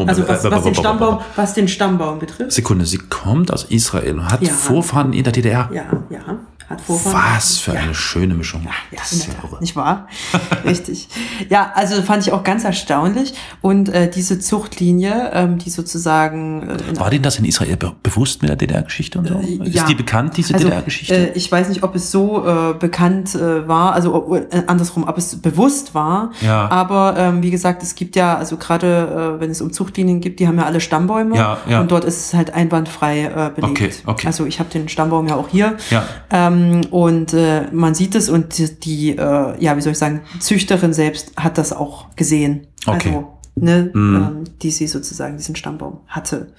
[0.10, 2.51] Also, den also was, wa- wa- was, den Stammbaum, was den Stammbaum betrifft.
[2.53, 4.51] Sekunde, sie kommt aus Israel und hat Ja.
[4.53, 5.69] Vorfahren in der DDR.
[5.73, 6.39] Ja, ja.
[6.69, 7.36] Hat Vorfahren.
[7.36, 7.79] Was für ja.
[7.82, 8.62] eine schöne Mischung.
[8.63, 9.60] Ja, ja, Das ist ja irre.
[9.60, 10.08] nicht wahr?
[10.65, 11.08] Richtig.
[11.49, 13.34] Ja, also fand ich auch ganz erstaunlich.
[13.62, 18.41] Und äh, diese Zuchtlinie, ähm, die sozusagen äh, War denen das in Israel be bewusst
[18.41, 19.39] mit der DDR-Geschichte und so?
[19.39, 19.86] Äh, Ist ja.
[19.86, 21.15] die bekannt, diese Also, DDR-Geschichte?
[21.15, 25.41] Äh, ich weiß nicht, ob es so äh, bekannt äh, war, also andersrum, ob es
[25.41, 26.32] bewusst war.
[26.41, 26.69] Ja.
[26.69, 30.47] Aber ähm, wie gesagt, es gibt ja, also gerade wenn es um Zuchtlinien gibt, die
[30.47, 31.36] haben ja alle Stammbäume.
[31.36, 31.82] Ja, ja.
[31.82, 33.71] Und dort ist es halt einwandfrei belegt.
[33.71, 34.27] Okay, okay.
[34.27, 35.77] Also ich habe den Stammbaum ja auch hier.
[35.89, 36.03] ja.
[36.32, 36.59] Ähm,
[36.91, 40.93] und äh, man sieht es und die, die äh, ja, wie soll ich sagen, Züchterin
[40.93, 42.67] selbst hat das auch gesehen.
[42.86, 43.10] Okay.
[43.10, 44.15] Also, ne, Mhm.
[44.15, 46.54] ähm, die sie sozusagen diesen Stammbaum hatte.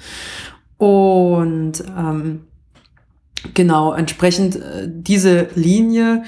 [0.76, 2.40] Und ähm,
[3.54, 6.24] genau, entsprechend äh, diese Linie,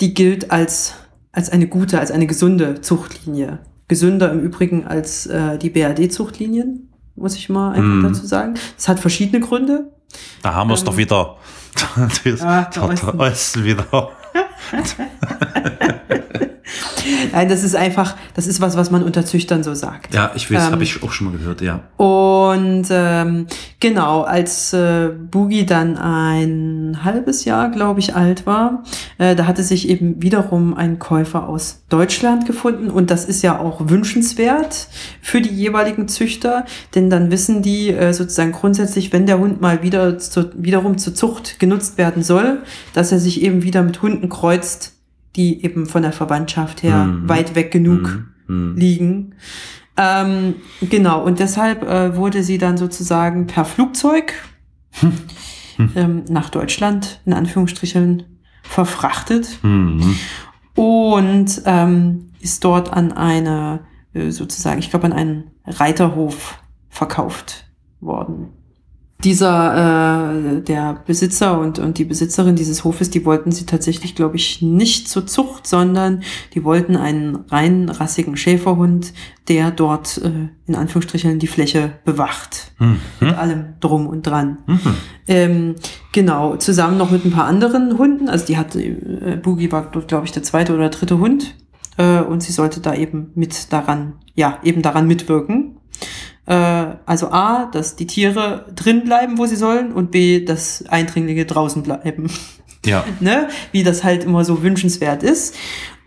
[0.00, 0.94] die gilt als,
[1.32, 3.58] als eine gute, als eine gesunde Zuchtlinie.
[3.88, 8.02] Gesünder im Übrigen als äh, die BRD-Zuchtlinien, muss ich mal einfach Mhm.
[8.02, 8.54] dazu sagen.
[8.76, 9.92] Das hat verschiedene Gründe.
[10.42, 11.36] Da haben wir es Ähm, doch wieder.
[11.76, 13.06] Das, Ah, der der, Osten.
[13.18, 14.10] der Osten wieder.
[17.32, 20.14] Nein, das ist einfach, das ist was, was man unter Züchtern so sagt.
[20.14, 21.80] Ja, ich weiß, Ähm, habe ich auch schon mal gehört, ja.
[21.96, 23.46] Und ähm,
[23.80, 28.82] genau, als äh, Boogie dann ein halbes Jahr, glaube ich, alt war,
[29.18, 32.90] äh, da hatte sich eben wiederum ein Käufer aus Deutschland gefunden.
[32.90, 34.88] Und das ist ja auch wünschenswert
[35.22, 36.64] für die jeweiligen Züchter,
[36.94, 41.14] denn dann wissen die äh, sozusagen grundsätzlich, wenn der Hund mal wieder zu, wiederum zur
[41.14, 42.62] Zucht genutzt werden soll,
[42.94, 44.95] dass er sich eben wieder mit Hunden kreuzt,
[45.36, 47.28] die eben von der Verwandtschaft her Mhm.
[47.28, 48.70] weit weg genug Mhm.
[48.70, 48.76] Mhm.
[48.76, 49.34] liegen.
[49.98, 54.32] Ähm, genau, und deshalb äh, wurde sie dann sozusagen per Flugzeug
[55.94, 58.24] ähm, nach Deutschland, in Anführungsstrichen,
[58.62, 60.16] verfrachtet Mhm.
[60.74, 63.80] und ähm, ist dort an eine,
[64.12, 67.64] äh, sozusagen, ich glaube, an einen Reiterhof verkauft
[68.00, 68.48] worden.
[69.24, 74.36] Dieser, äh, der Besitzer und, und die Besitzerin dieses Hofes, die wollten sie tatsächlich, glaube
[74.36, 76.22] ich, nicht zur Zucht, sondern
[76.54, 79.14] die wollten einen rein rassigen Schäferhund,
[79.48, 82.72] der dort äh, in Anführungsstrichen die Fläche bewacht.
[82.78, 83.00] Mhm.
[83.20, 84.58] Mit allem drum und dran.
[84.66, 84.80] Mhm.
[85.28, 85.74] Ähm,
[86.12, 88.28] genau, zusammen noch mit ein paar anderen Hunden.
[88.28, 91.54] Also die hatte, äh, Boogie war dort, glaube ich, der zweite oder dritte Hund.
[91.96, 95.65] Äh, und sie sollte da eben mit daran, ja, eben daran mitwirken.
[96.46, 101.44] Äh, also A, dass die Tiere drin bleiben, wo sie sollen, und B, dass Eindringlinge
[101.44, 102.28] draußen bleiben.
[102.84, 103.04] Ja.
[103.20, 103.48] ne?
[103.72, 105.54] Wie das halt immer so wünschenswert ist.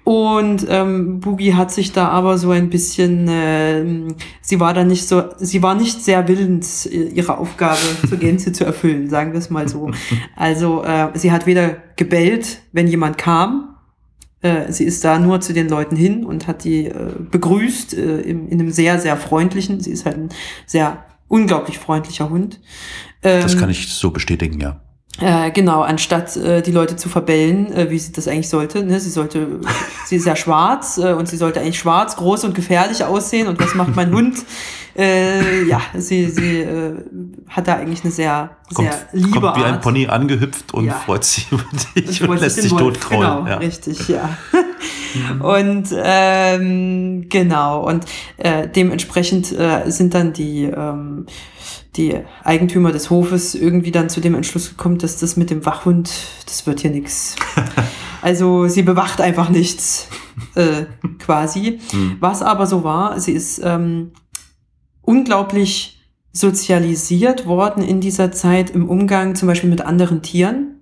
[0.06, 5.08] Und ähm, Boogie hat sich da aber so ein bisschen, ähm, sie war da nicht
[5.08, 9.39] so, sie war nicht sehr willens, äh, ihre Aufgabe zur Gänze zu erfüllen, sagen wir
[9.39, 9.91] es mal so.
[10.36, 13.68] Also äh, sie hat weder gebellt, wenn jemand kam,
[14.41, 18.21] äh, sie ist da nur zu den Leuten hin und hat die äh, begrüßt äh,
[18.21, 20.30] in, in einem sehr, sehr freundlichen, sie ist halt ein
[20.65, 22.60] sehr unglaublich freundlicher Hund.
[23.21, 24.80] Das Ähm, kann ich so bestätigen, ja.
[25.19, 28.84] äh, genau, anstatt äh, die Leute zu verbellen, äh, wie sie das eigentlich sollte.
[28.84, 28.99] Ne?
[28.99, 29.60] Sie sollte,
[30.06, 33.47] sie ist ja schwarz äh, und sie sollte eigentlich schwarz, groß und gefährlich aussehen.
[33.47, 34.38] Und was macht mein Hund?
[34.99, 36.93] Äh, ja, sie, sie äh,
[37.47, 39.81] hat da eigentlich eine sehr, Kommt, sehr liebe kommt wie ein Art.
[39.81, 40.93] Pony angehüpft und Ja.
[40.93, 41.63] freut sich über
[41.95, 43.45] dich und wollte lässt sich Wolf, totkraulen.
[43.45, 43.57] Genau, ja.
[43.59, 44.38] richtig, ja.
[45.39, 48.03] und ähm, genau, und
[48.35, 51.27] äh, dementsprechend äh, sind dann die, ähm,
[51.95, 56.12] die Eigentümer des Hofes irgendwie dann zu dem Entschluss gekommen, dass das mit dem Wachhund,
[56.45, 57.38] das wird hier nix.
[58.21, 60.09] Also sie bewacht einfach nichts,
[60.55, 60.83] äh,
[61.19, 61.79] quasi.
[61.91, 62.17] Hm.
[62.19, 64.12] Was aber so war, sie ist ähm,
[65.10, 66.00] unglaublich
[66.32, 70.82] sozialisiert worden in dieser Zeit im Umgang zum Beispiel mit anderen Tieren.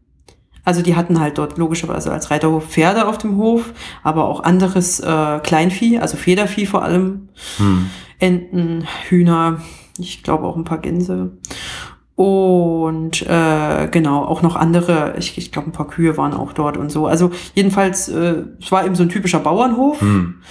[0.66, 3.72] Also die hatten halt dort logischerweise als Reiterhof Pferde auf dem Hof,
[4.04, 7.90] aber auch anderes äh, Kleinvieh, also Federvieh vor allem, Hm.
[8.20, 9.62] Enten, Hühner,
[9.98, 11.38] ich glaube auch ein paar Gänse.
[12.16, 16.76] Und äh, genau, auch noch andere, ich, ich glaube ein paar Kühe waren auch dort
[16.76, 17.08] und so.
[17.08, 20.02] Also jedenfalls, äh, es war eben so ein typischer Bauernhof.
[20.02, 20.42] Hm.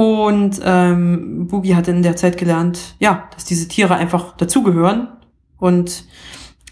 [0.00, 5.08] Und ähm, Boogie hat in der Zeit gelernt, ja, dass diese Tiere einfach dazugehören
[5.58, 6.04] und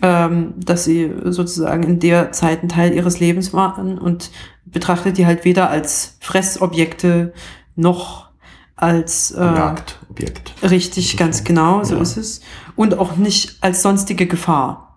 [0.01, 4.31] ähm, dass sie sozusagen in der Zeit ein Teil ihres Lebens waren und
[4.65, 7.35] betrachtet die halt weder als Fressobjekte
[7.77, 8.31] noch
[8.77, 10.55] als äh, Jagdobjekt.
[10.63, 11.19] richtig, So.
[11.19, 12.01] ganz genau, so Ja.
[12.01, 12.41] ist es.
[12.77, 14.88] Und auch nicht als sonstige Gefahr.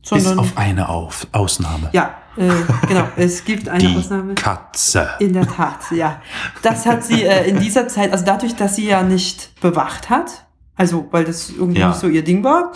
[0.00, 1.90] Bis Sondern, auf eine auf Ausnahme.
[1.92, 2.48] ja, äh,
[2.86, 4.34] genau, es gibt eine Die Ausnahme.
[4.34, 5.08] Katze.
[5.18, 6.22] In der Tat, ja.
[6.62, 10.46] Das hat sie äh, in dieser Zeit, also dadurch, dass sie ja nicht bewacht hat,
[10.76, 11.88] also weil das irgendwie Ja.
[11.88, 12.72] nicht so ihr Ding war,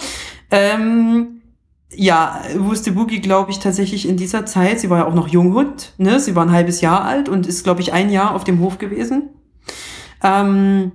[0.50, 1.40] ähm,
[1.94, 5.92] ja, wusste Boogie, glaube ich, tatsächlich in dieser Zeit, sie war ja auch noch Junghund,
[5.98, 6.18] ne?
[6.20, 8.78] Sie war ein halbes Jahr alt und ist, glaube ich, ein Jahr auf dem Hof
[8.78, 9.28] gewesen.
[10.22, 10.92] Ähm,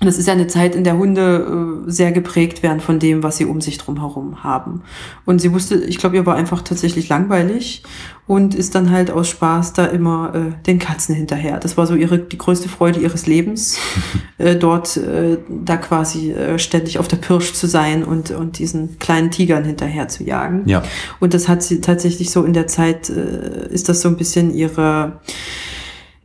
[0.00, 3.38] das ist ja eine Zeit, in der Hunde äh, sehr geprägt werden von dem, was
[3.38, 4.82] sie um sich drum herum haben.
[5.24, 7.82] Und sie wusste, ich glaube, ihr war einfach tatsächlich langweilig
[8.26, 11.58] und ist dann halt aus Spaß da immer äh, den Katzen hinterher.
[11.58, 13.78] Das war so ihre die größte Freude ihres Lebens,
[14.38, 18.98] äh, dort äh, da quasi äh, ständig auf der Pirsch zu sein und und diesen
[18.98, 20.62] kleinen Tigern hinterher zu jagen.
[20.66, 20.82] Ja.
[21.20, 24.52] Und das hat sie tatsächlich so in der Zeit äh, ist das so ein bisschen
[24.52, 25.20] ihre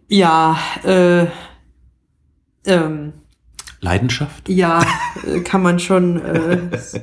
[0.10, 1.28] ja äh,
[2.66, 3.14] ähm,
[3.82, 4.48] Leidenschaft?
[4.48, 4.86] ja,
[5.28, 6.60] äh, kann man schon, äh,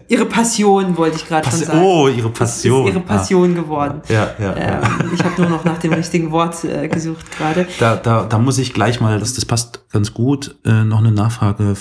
[0.09, 1.83] ihre Passion wollte ich gerade schon sagen.
[1.83, 2.87] oh, ihre Passion.
[2.87, 4.01] Ist ihre Passion geworden.
[4.09, 4.13] Ah.
[4.13, 4.57] Ja, ja.
[4.57, 4.83] ja.
[4.83, 7.67] Ähm, ich habe nur noch nach dem richtigen Wort äh, gesucht gerade.
[7.81, 11.13] Da, da, da muss ich gleich mal, das, das passt ganz gut, äh, noch eine
[11.13, 11.75] Nachfrage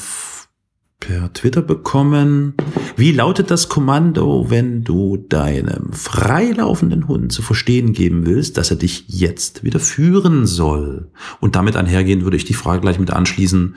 [0.99, 2.55] per Twitter bekommen.
[2.95, 8.77] Wie lautet das Kommando, wenn du deinem freilaufenden Hund zu verstehen geben willst, dass er
[8.77, 11.11] dich jetzt wieder führen soll?
[11.39, 13.75] Und damit einhergehend würde ich die Frage gleich mit anschließen,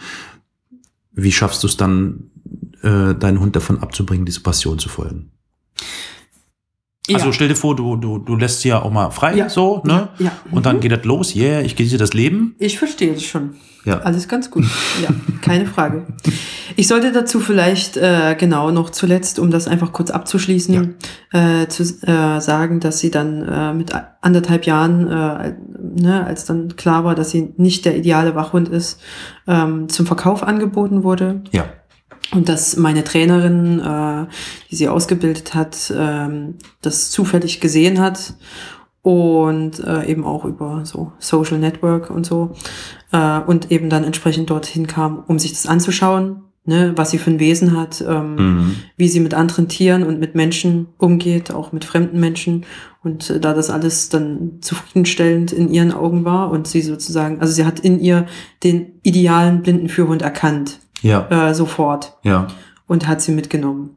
[1.13, 2.31] wie schaffst du es dann,
[2.83, 5.33] äh, deinen Hund davon abzubringen, diese Passion zu folgen?
[7.15, 7.33] Also ja.
[7.33, 9.49] stell dir vor, du, du, du lässt sie ja auch mal frei, Ja.
[9.49, 10.09] so, ne?
[10.19, 10.33] Ja, ja.
[10.51, 10.81] Und dann Mhm.
[10.81, 12.55] geht das los, yeah, ich genieße das Leben.
[12.59, 13.55] Ich verstehe das schon.
[13.87, 14.01] Ja.
[14.01, 14.65] Alles ganz gut.
[15.03, 15.09] Ja,
[15.41, 16.07] keine Frage.
[16.77, 20.97] Ich sollte dazu vielleicht äh, genau noch zuletzt, um das einfach kurz abzuschließen,
[21.33, 25.55] äh, zu äh, sagen, dass sie dann äh, mit anderthalb Jahren, äh,
[25.95, 29.01] ne, als dann klar war, dass sie nicht der ideale Wachhund ist,
[29.47, 31.43] ähm, zum Verkauf angeboten wurde.
[31.53, 31.65] Ja.
[32.33, 34.27] Und dass meine Trainerin, äh,
[34.71, 38.35] die sie ausgebildet hat, ähm, das zufällig gesehen hat
[39.03, 42.53] und äh, eben auch über so Social Network und so
[43.13, 47.31] äh, und eben dann entsprechend dorthin kam, um sich das anzuschauen, ne, was sie für
[47.31, 48.77] ein Wesen hat, ähm, Mhm.
[48.97, 52.65] wie sie mit anderen Tieren und mit Menschen umgeht, auch mit fremden Menschen.
[53.03, 57.53] Und äh, da das alles dann zufriedenstellend in ihren Augen war und sie sozusagen, also
[57.53, 58.27] sie hat in ihr
[58.63, 62.47] den idealen blinden Führhund erkannt, Ja, äh, sofort ja.
[62.87, 63.97] und hat sie mitgenommen.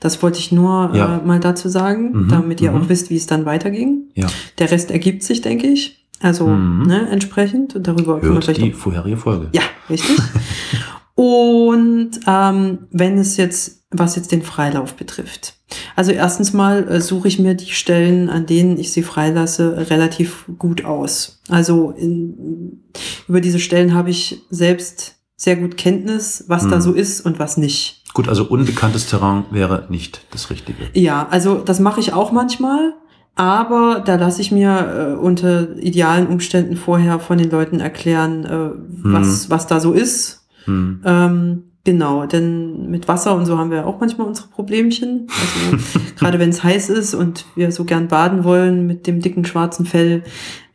[0.00, 1.18] Das wollte ich nur Ja.
[1.18, 2.82] äh, mal dazu sagen, Mhm, damit ihr mhm.
[2.82, 4.04] auch wisst, wie es dann weiterging.
[4.14, 4.26] Ja.
[4.58, 6.06] Der Rest ergibt sich, denke ich.
[6.20, 6.82] Also Mhm.
[6.86, 7.74] ne, entsprechend.
[7.76, 9.48] Und darüber können wir Hört vielleicht die auch vorherige Folge.
[9.52, 10.16] ja, richtig.
[11.14, 15.54] Und ähm, wenn es jetzt, was jetzt den Freilauf betrifft.
[15.94, 20.46] Also erstens mal äh, suche ich mir die Stellen, an denen ich sie freilasse, relativ
[20.58, 21.40] gut aus.
[21.48, 22.84] Also in,
[23.28, 26.80] über diese Stellen habe ich selbst sehr gut Kenntnis, was da Mhm.
[26.82, 28.02] so ist und was nicht.
[28.12, 30.90] Gut, also unbekanntes Terrain wäre nicht das Richtige.
[30.92, 32.92] Ja, also das mache ich auch manchmal,
[33.36, 38.70] aber da lasse ich mir äh, unter idealen Umständen vorher von den Leuten erklären, äh,
[39.02, 40.44] was, was da so ist.
[40.66, 41.00] Hm.
[41.06, 45.26] Ähm, genau, denn mit Wasser und so haben wir auch manchmal unsere Problemchen.
[45.72, 49.46] Also gerade wenn es heiß ist und wir so gern baden wollen mit dem dicken
[49.46, 50.22] schwarzen Fell,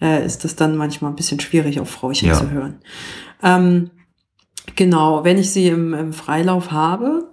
[0.02, 2.34] äh, ist das dann manchmal ein bisschen schwierig auf Frauchen Ja.
[2.34, 2.78] zu hören.
[3.44, 3.92] Ähm,
[4.76, 7.30] genau, wenn ich sie im, im Freilauf habe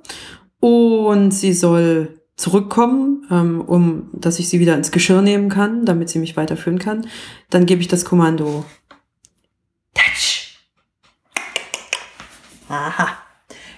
[0.60, 6.08] und sie soll zurückkommen, ähm, um dass ich sie wieder ins Geschirr nehmen kann, damit
[6.08, 7.06] sie mich weiterführen kann,
[7.50, 8.64] dann gebe ich das Kommando
[9.94, 10.56] Touch.
[12.68, 13.08] Aha.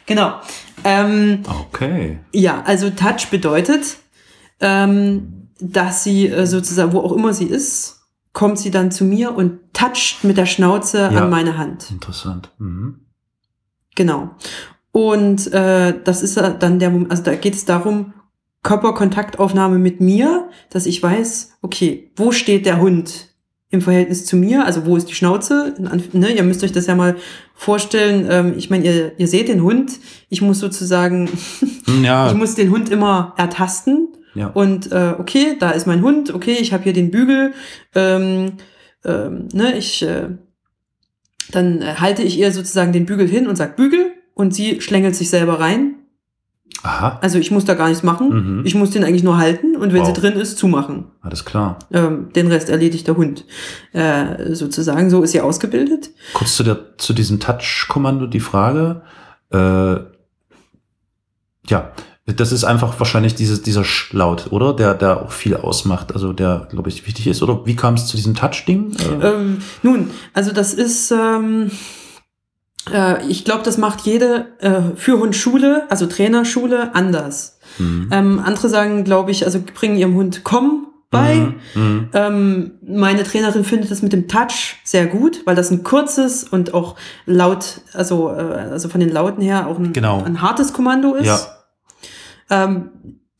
[0.06, 0.40] Genau.
[0.84, 2.18] Ähm, Okay.
[2.32, 3.96] ja, also Touch bedeutet,
[4.60, 9.34] ähm, dass sie äh, sozusagen, wo auch immer sie ist, kommt sie dann zu mir
[9.34, 11.22] und toucht mit der Schnauze Ja.
[11.24, 11.90] an meine Hand.
[11.90, 12.50] Interessant.
[12.58, 13.00] Mhm.
[13.94, 14.30] Genau.
[14.92, 18.12] Und äh, das ist dann der Moment, also da geht es darum,
[18.62, 23.28] Körperkontaktaufnahme mit mir, dass ich weiß, okay, wo steht der Hund
[23.70, 24.64] im Verhältnis zu mir?
[24.64, 25.74] Also wo ist die Schnauze?
[26.12, 27.16] Ne, ihr müsst euch das ja mal
[27.54, 28.26] vorstellen.
[28.30, 29.92] Ähm, ich meine, ihr, ihr seht den Hund.
[30.28, 31.28] Ich muss sozusagen,
[31.86, 34.08] Hm, Ja, ich muss den Hund immer ertasten.
[34.34, 34.46] ja.
[34.48, 37.52] Und äh, okay, da ist mein Hund, okay, ich habe hier den Bügel.
[37.94, 38.52] Ähm,
[39.04, 40.28] ähm, ne, ich, äh,
[41.52, 45.14] dann äh, halte ich ihr sozusagen den Bügel hin und sag Bügel und sie schlängelt
[45.16, 45.94] sich selber rein.
[46.82, 48.58] Aha, Also ich muss da gar nichts machen.
[48.58, 48.66] Mhm.
[48.66, 50.08] Ich muss den eigentlich nur halten und wenn Wow.
[50.14, 51.04] sie drin ist, zumachen.
[51.22, 51.78] alles klar.
[51.92, 53.44] Ähm, den Rest erledigt der Hund.
[53.92, 56.10] Äh, sozusagen, so ist sie ausgebildet.
[56.34, 59.02] Kurz zu, der, zu diesem Touch-Kommando die Frage.
[59.50, 59.96] Äh,
[61.68, 61.92] ja,
[62.26, 64.72] das ist einfach wahrscheinlich dieses, dieser Sch-Laut, oder?
[64.74, 67.42] Der, der auch viel ausmacht, also der, glaube ich, wichtig ist.
[67.42, 68.96] Oder wie kam es zu diesem Touch-Ding?
[69.20, 71.70] Äh, Ähm, nun, also das ist, ähm,
[72.92, 77.58] äh, ich glaube, das macht jede äh, Führhundschule, also Trainerschule, anders.
[77.78, 78.08] mhm.
[78.10, 81.34] Ähm, andere sagen, glaube ich, also bringen ihrem Hund Komm bei.
[81.36, 81.82] Mhm.
[81.82, 82.08] Mhm.
[82.12, 86.74] Ähm, meine Trainerin findet das mit dem Touch sehr gut, weil das ein kurzes und
[86.74, 86.96] auch
[87.26, 88.40] laut, also, äh,
[88.72, 90.22] also von den Lauten her auch ein, Genau.
[90.24, 91.26] ein hartes Kommando ist.
[91.26, 91.38] Ja.
[92.50, 92.90] Ähm,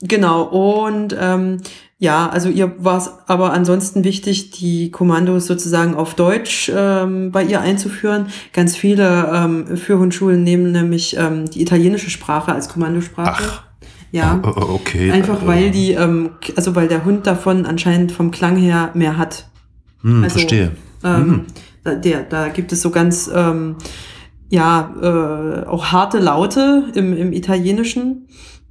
[0.01, 1.59] genau, und ähm,
[2.05, 7.43] Ja, also ihr war es aber ansonsten wichtig, die Kommandos sozusagen auf Deutsch ähm, bei
[7.43, 8.27] ihr einzuführen.
[8.53, 13.45] Ganz viele ähm, Führhundschulen nehmen nämlich ähm, die italienische Sprache als Kommandosprache.
[13.47, 13.63] Ach.
[14.13, 14.39] Ja.
[14.45, 15.13] Oh, oh, okay.
[15.13, 19.49] Einfach weil die, ähm, also weil der Hund davon anscheinend vom Klang her mehr hat.
[20.03, 20.73] Hm, also, verstehe.
[21.03, 21.47] Ähm,
[21.85, 23.77] da, der, da gibt es so ganz, ähm,
[24.51, 28.29] ja, äh, auch harte Laute im, im Italienischen.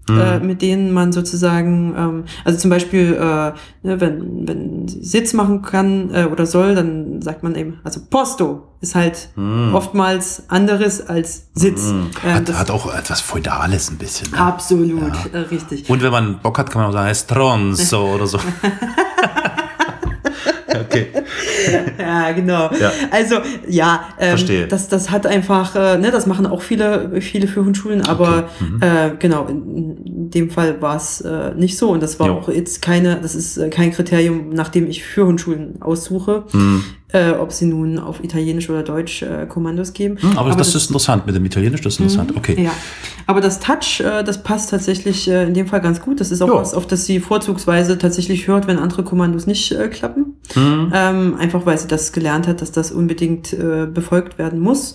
[0.09, 3.53] Äh, mit denen man sozusagen, ähm, also zum Beispiel, äh,
[3.87, 8.67] ne, wenn, wenn Sitz machen kann äh, oder soll, dann sagt man eben, also Posto
[8.81, 9.29] ist halt
[9.71, 11.87] oftmals anderes als Sitz.
[11.89, 12.09] Hm.
[12.25, 14.29] Äh, Hat, das- hat auch etwas Feudales ein bisschen.
[14.31, 14.39] Ne?
[14.39, 15.89] Absolut, äh, richtig.
[15.89, 18.39] Und wenn man Bock hat, kann man auch sagen, Stronzo oder so.
[20.67, 21.07] okay.
[21.99, 22.69] Ja, genau.
[22.73, 22.91] Ja.
[23.11, 23.35] Also
[23.67, 24.67] ja, ähm, Verstehe.
[24.67, 28.81] das das hat einfach, äh, ne, das machen auch viele viele für Hundschulen, aber Mhm.
[28.81, 32.33] äh, genau in, in dem Fall war es äh, nicht so und das war Jo.
[32.35, 36.83] auch jetzt keine, das ist äh, kein Kriterium, nach dem ich für Hundschulen aussuche, Mhm.
[37.13, 40.17] äh, ob sie nun auf Italienisch oder Deutsch äh, Kommandos geben.
[40.19, 42.35] Hm, aber, das, ist interessant mit dem Italienisch, das ist interessant.
[42.35, 42.61] Okay.
[42.63, 42.71] Ja,
[43.25, 46.19] aber das Touch, äh, das passt tatsächlich äh, in dem Fall ganz gut.
[46.19, 46.55] Das ist auch Ja.
[46.55, 50.37] was, auf das sie vorzugsweise tatsächlich hört, wenn andere Kommandos nicht äh, klappen.
[50.55, 50.91] Mhm.
[50.93, 54.93] Ähm, einfach weil sie das gelernt hat, dass das unbedingt äh, befolgt werden muss.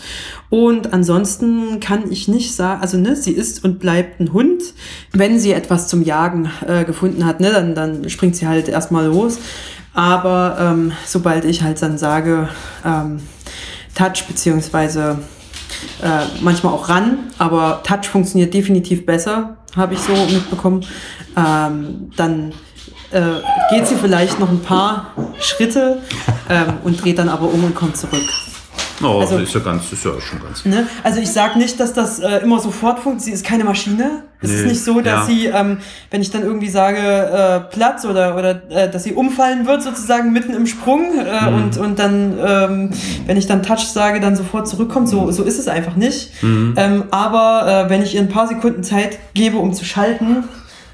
[0.51, 4.63] Und ansonsten kann ich nicht sagen, also ne, sie ist und bleibt ein Hund.
[5.13, 9.07] Wenn sie etwas zum Jagen äh, gefunden hat, ne, dann, dann springt sie halt erstmal
[9.07, 9.39] los.
[9.95, 12.49] Aber ähm, sobald ich halt dann sage,
[12.85, 13.19] ähm,
[13.95, 15.19] Touch beziehungsweise
[16.03, 20.85] äh, manchmal auch ran, aber Touch funktioniert definitiv besser, habe ich so mitbekommen.
[21.37, 22.53] Ähm, dann
[23.11, 23.21] äh,
[23.71, 26.03] geht sie vielleicht noch ein paar Schritte
[26.49, 28.23] ähm, und dreht dann aber um und kommt zurück.
[29.03, 30.65] Oh, Also- ist ja ganz, ist ja schon ganz.
[30.65, 30.87] Ne?
[31.05, 33.25] Also ich sage nicht, dass das äh, immer sofort funktioniert.
[33.25, 34.25] Sie ist keine Maschine.
[34.41, 35.25] Es ist Nee, nicht so, dass ja.
[35.27, 35.79] sie, ähm,
[36.11, 40.33] wenn ich dann irgendwie sage äh, Platz oder oder äh, dass sie umfallen wird sozusagen
[40.33, 41.55] mitten im Sprung äh, Mhm.
[41.57, 42.91] und und dann, ähm,
[43.27, 45.09] wenn ich dann Touch sage, dann sofort zurückkommt.
[45.09, 46.43] So so ist es einfach nicht.
[46.43, 46.75] Mhm.
[46.77, 50.45] Ähm, aber äh, wenn ich ihr ein paar Sekunden Zeit gebe, um zu schalten.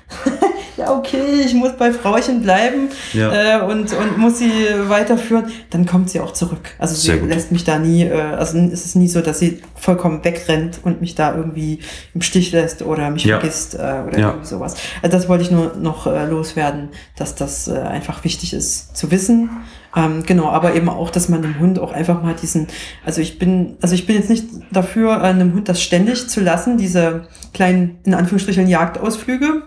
[0.76, 3.60] Ja, okay, ich muss bei Frauchen bleiben Ja.
[3.60, 4.50] äh, und, und muss sie
[4.88, 6.70] weiterführen, dann kommt sie auch zurück.
[6.78, 7.28] Also sie gut.
[7.28, 11.00] lässt mich da nie, äh, also es ist nie so, dass sie vollkommen wegrennt und
[11.00, 11.78] mich da irgendwie
[12.14, 13.38] im Stich lässt oder mich Ja.
[13.38, 14.28] vergisst äh, oder Ja.
[14.30, 14.74] irgendwie sowas.
[15.00, 19.10] Also das wollte ich nur noch äh, loswerden, dass das äh, einfach wichtig ist zu
[19.12, 19.50] wissen.
[19.96, 22.66] Ähm, genau, aber eben auch, dass man dem Hund auch einfach mal diesen,
[23.06, 26.40] also ich bin, also ich bin jetzt nicht dafür, äh, einem Hund das ständig zu
[26.40, 29.62] lassen, diese kleinen, in Anführungsstrichen, Jagdausflüge.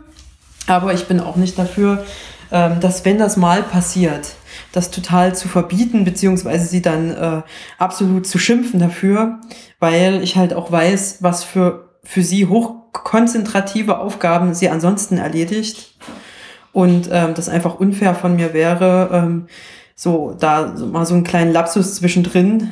[0.68, 2.06] Aber ich bin auch nicht dafür,
[2.52, 4.36] ähm, dass wenn das mal passiert,
[4.72, 7.42] das total zu verbieten, beziehungsweise sie dann äh,
[7.78, 9.40] absolut zu schimpfen dafür,
[9.80, 15.96] weil ich halt auch weiß, was für, für sie hochkonzentrative Aufgaben sie ansonsten erledigt.
[16.74, 19.48] Und ähm, das einfach unfair von mir wäre, ähm,
[19.96, 22.72] so da mal so einen kleinen Lapsus zwischendrin,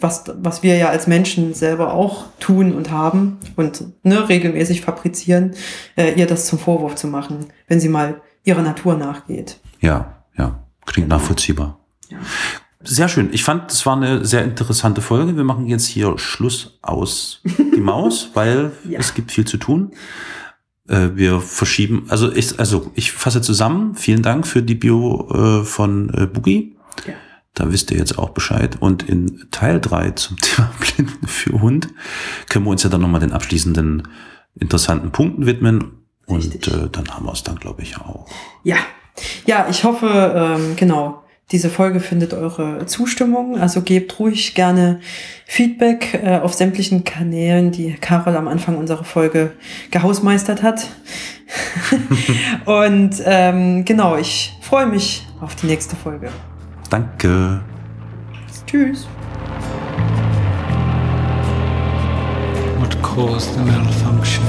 [0.00, 5.52] was, was wir ja als Menschen selber auch tun und haben und ne, regelmäßig fabrizieren,
[5.96, 9.58] äh, ihr das zum Vorwurf zu machen, wenn sie mal ihrer Natur nachgeht.
[9.80, 10.58] Ja, ja.
[10.86, 11.78] Klingt nachvollziehbar.
[12.82, 13.28] Sehr schön.
[13.32, 15.36] Ich fand, es war eine sehr interessante Folge.
[15.36, 18.98] Wir machen jetzt hier Schluss aus die Maus, weil Ja.
[18.98, 19.90] es gibt viel zu tun.
[20.88, 23.94] Äh, Wir verschieben, also ich, also ich fasse zusammen.
[23.96, 25.28] Vielen Dank für die Bio
[25.60, 26.74] äh, von äh, Boogie.
[27.06, 27.12] Ja.
[27.54, 28.76] Da wisst ihr jetzt auch Bescheid.
[28.80, 31.88] Und in Teil drei zum Thema Blinden für Hund
[32.48, 34.08] können wir uns ja dann nochmal den abschließenden
[34.58, 35.92] interessanten Punkten widmen.
[36.26, 38.26] Und äh, dann haben wir es dann, glaube ich, auch.
[38.62, 38.76] Ja,
[39.46, 41.22] ja, ich hoffe, ähm, genau,
[41.52, 43.58] diese Folge findet eure Zustimmung.
[43.58, 45.00] Also gebt ruhig gerne
[45.46, 49.52] Feedback äh, auf sämtlichen Kanälen, die Carol am Anfang unserer Folge
[49.90, 50.86] gehausmeistert hat.
[52.66, 56.30] Und ähm, genau, ich freue mich auf die nächste Folge.
[56.90, 57.60] Danke.
[58.66, 59.06] Tschüss.
[62.80, 64.44] What caused the malfunction?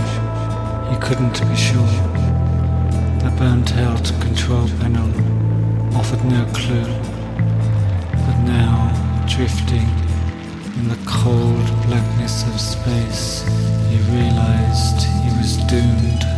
[0.90, 1.94] He couldn't be sure.
[3.20, 5.12] The burnt out control panel
[5.96, 6.92] offered no clue.
[8.26, 8.90] But now,
[9.28, 9.88] drifting
[10.80, 13.44] in the cold blackness of space,
[13.88, 16.31] he realized he was doomed.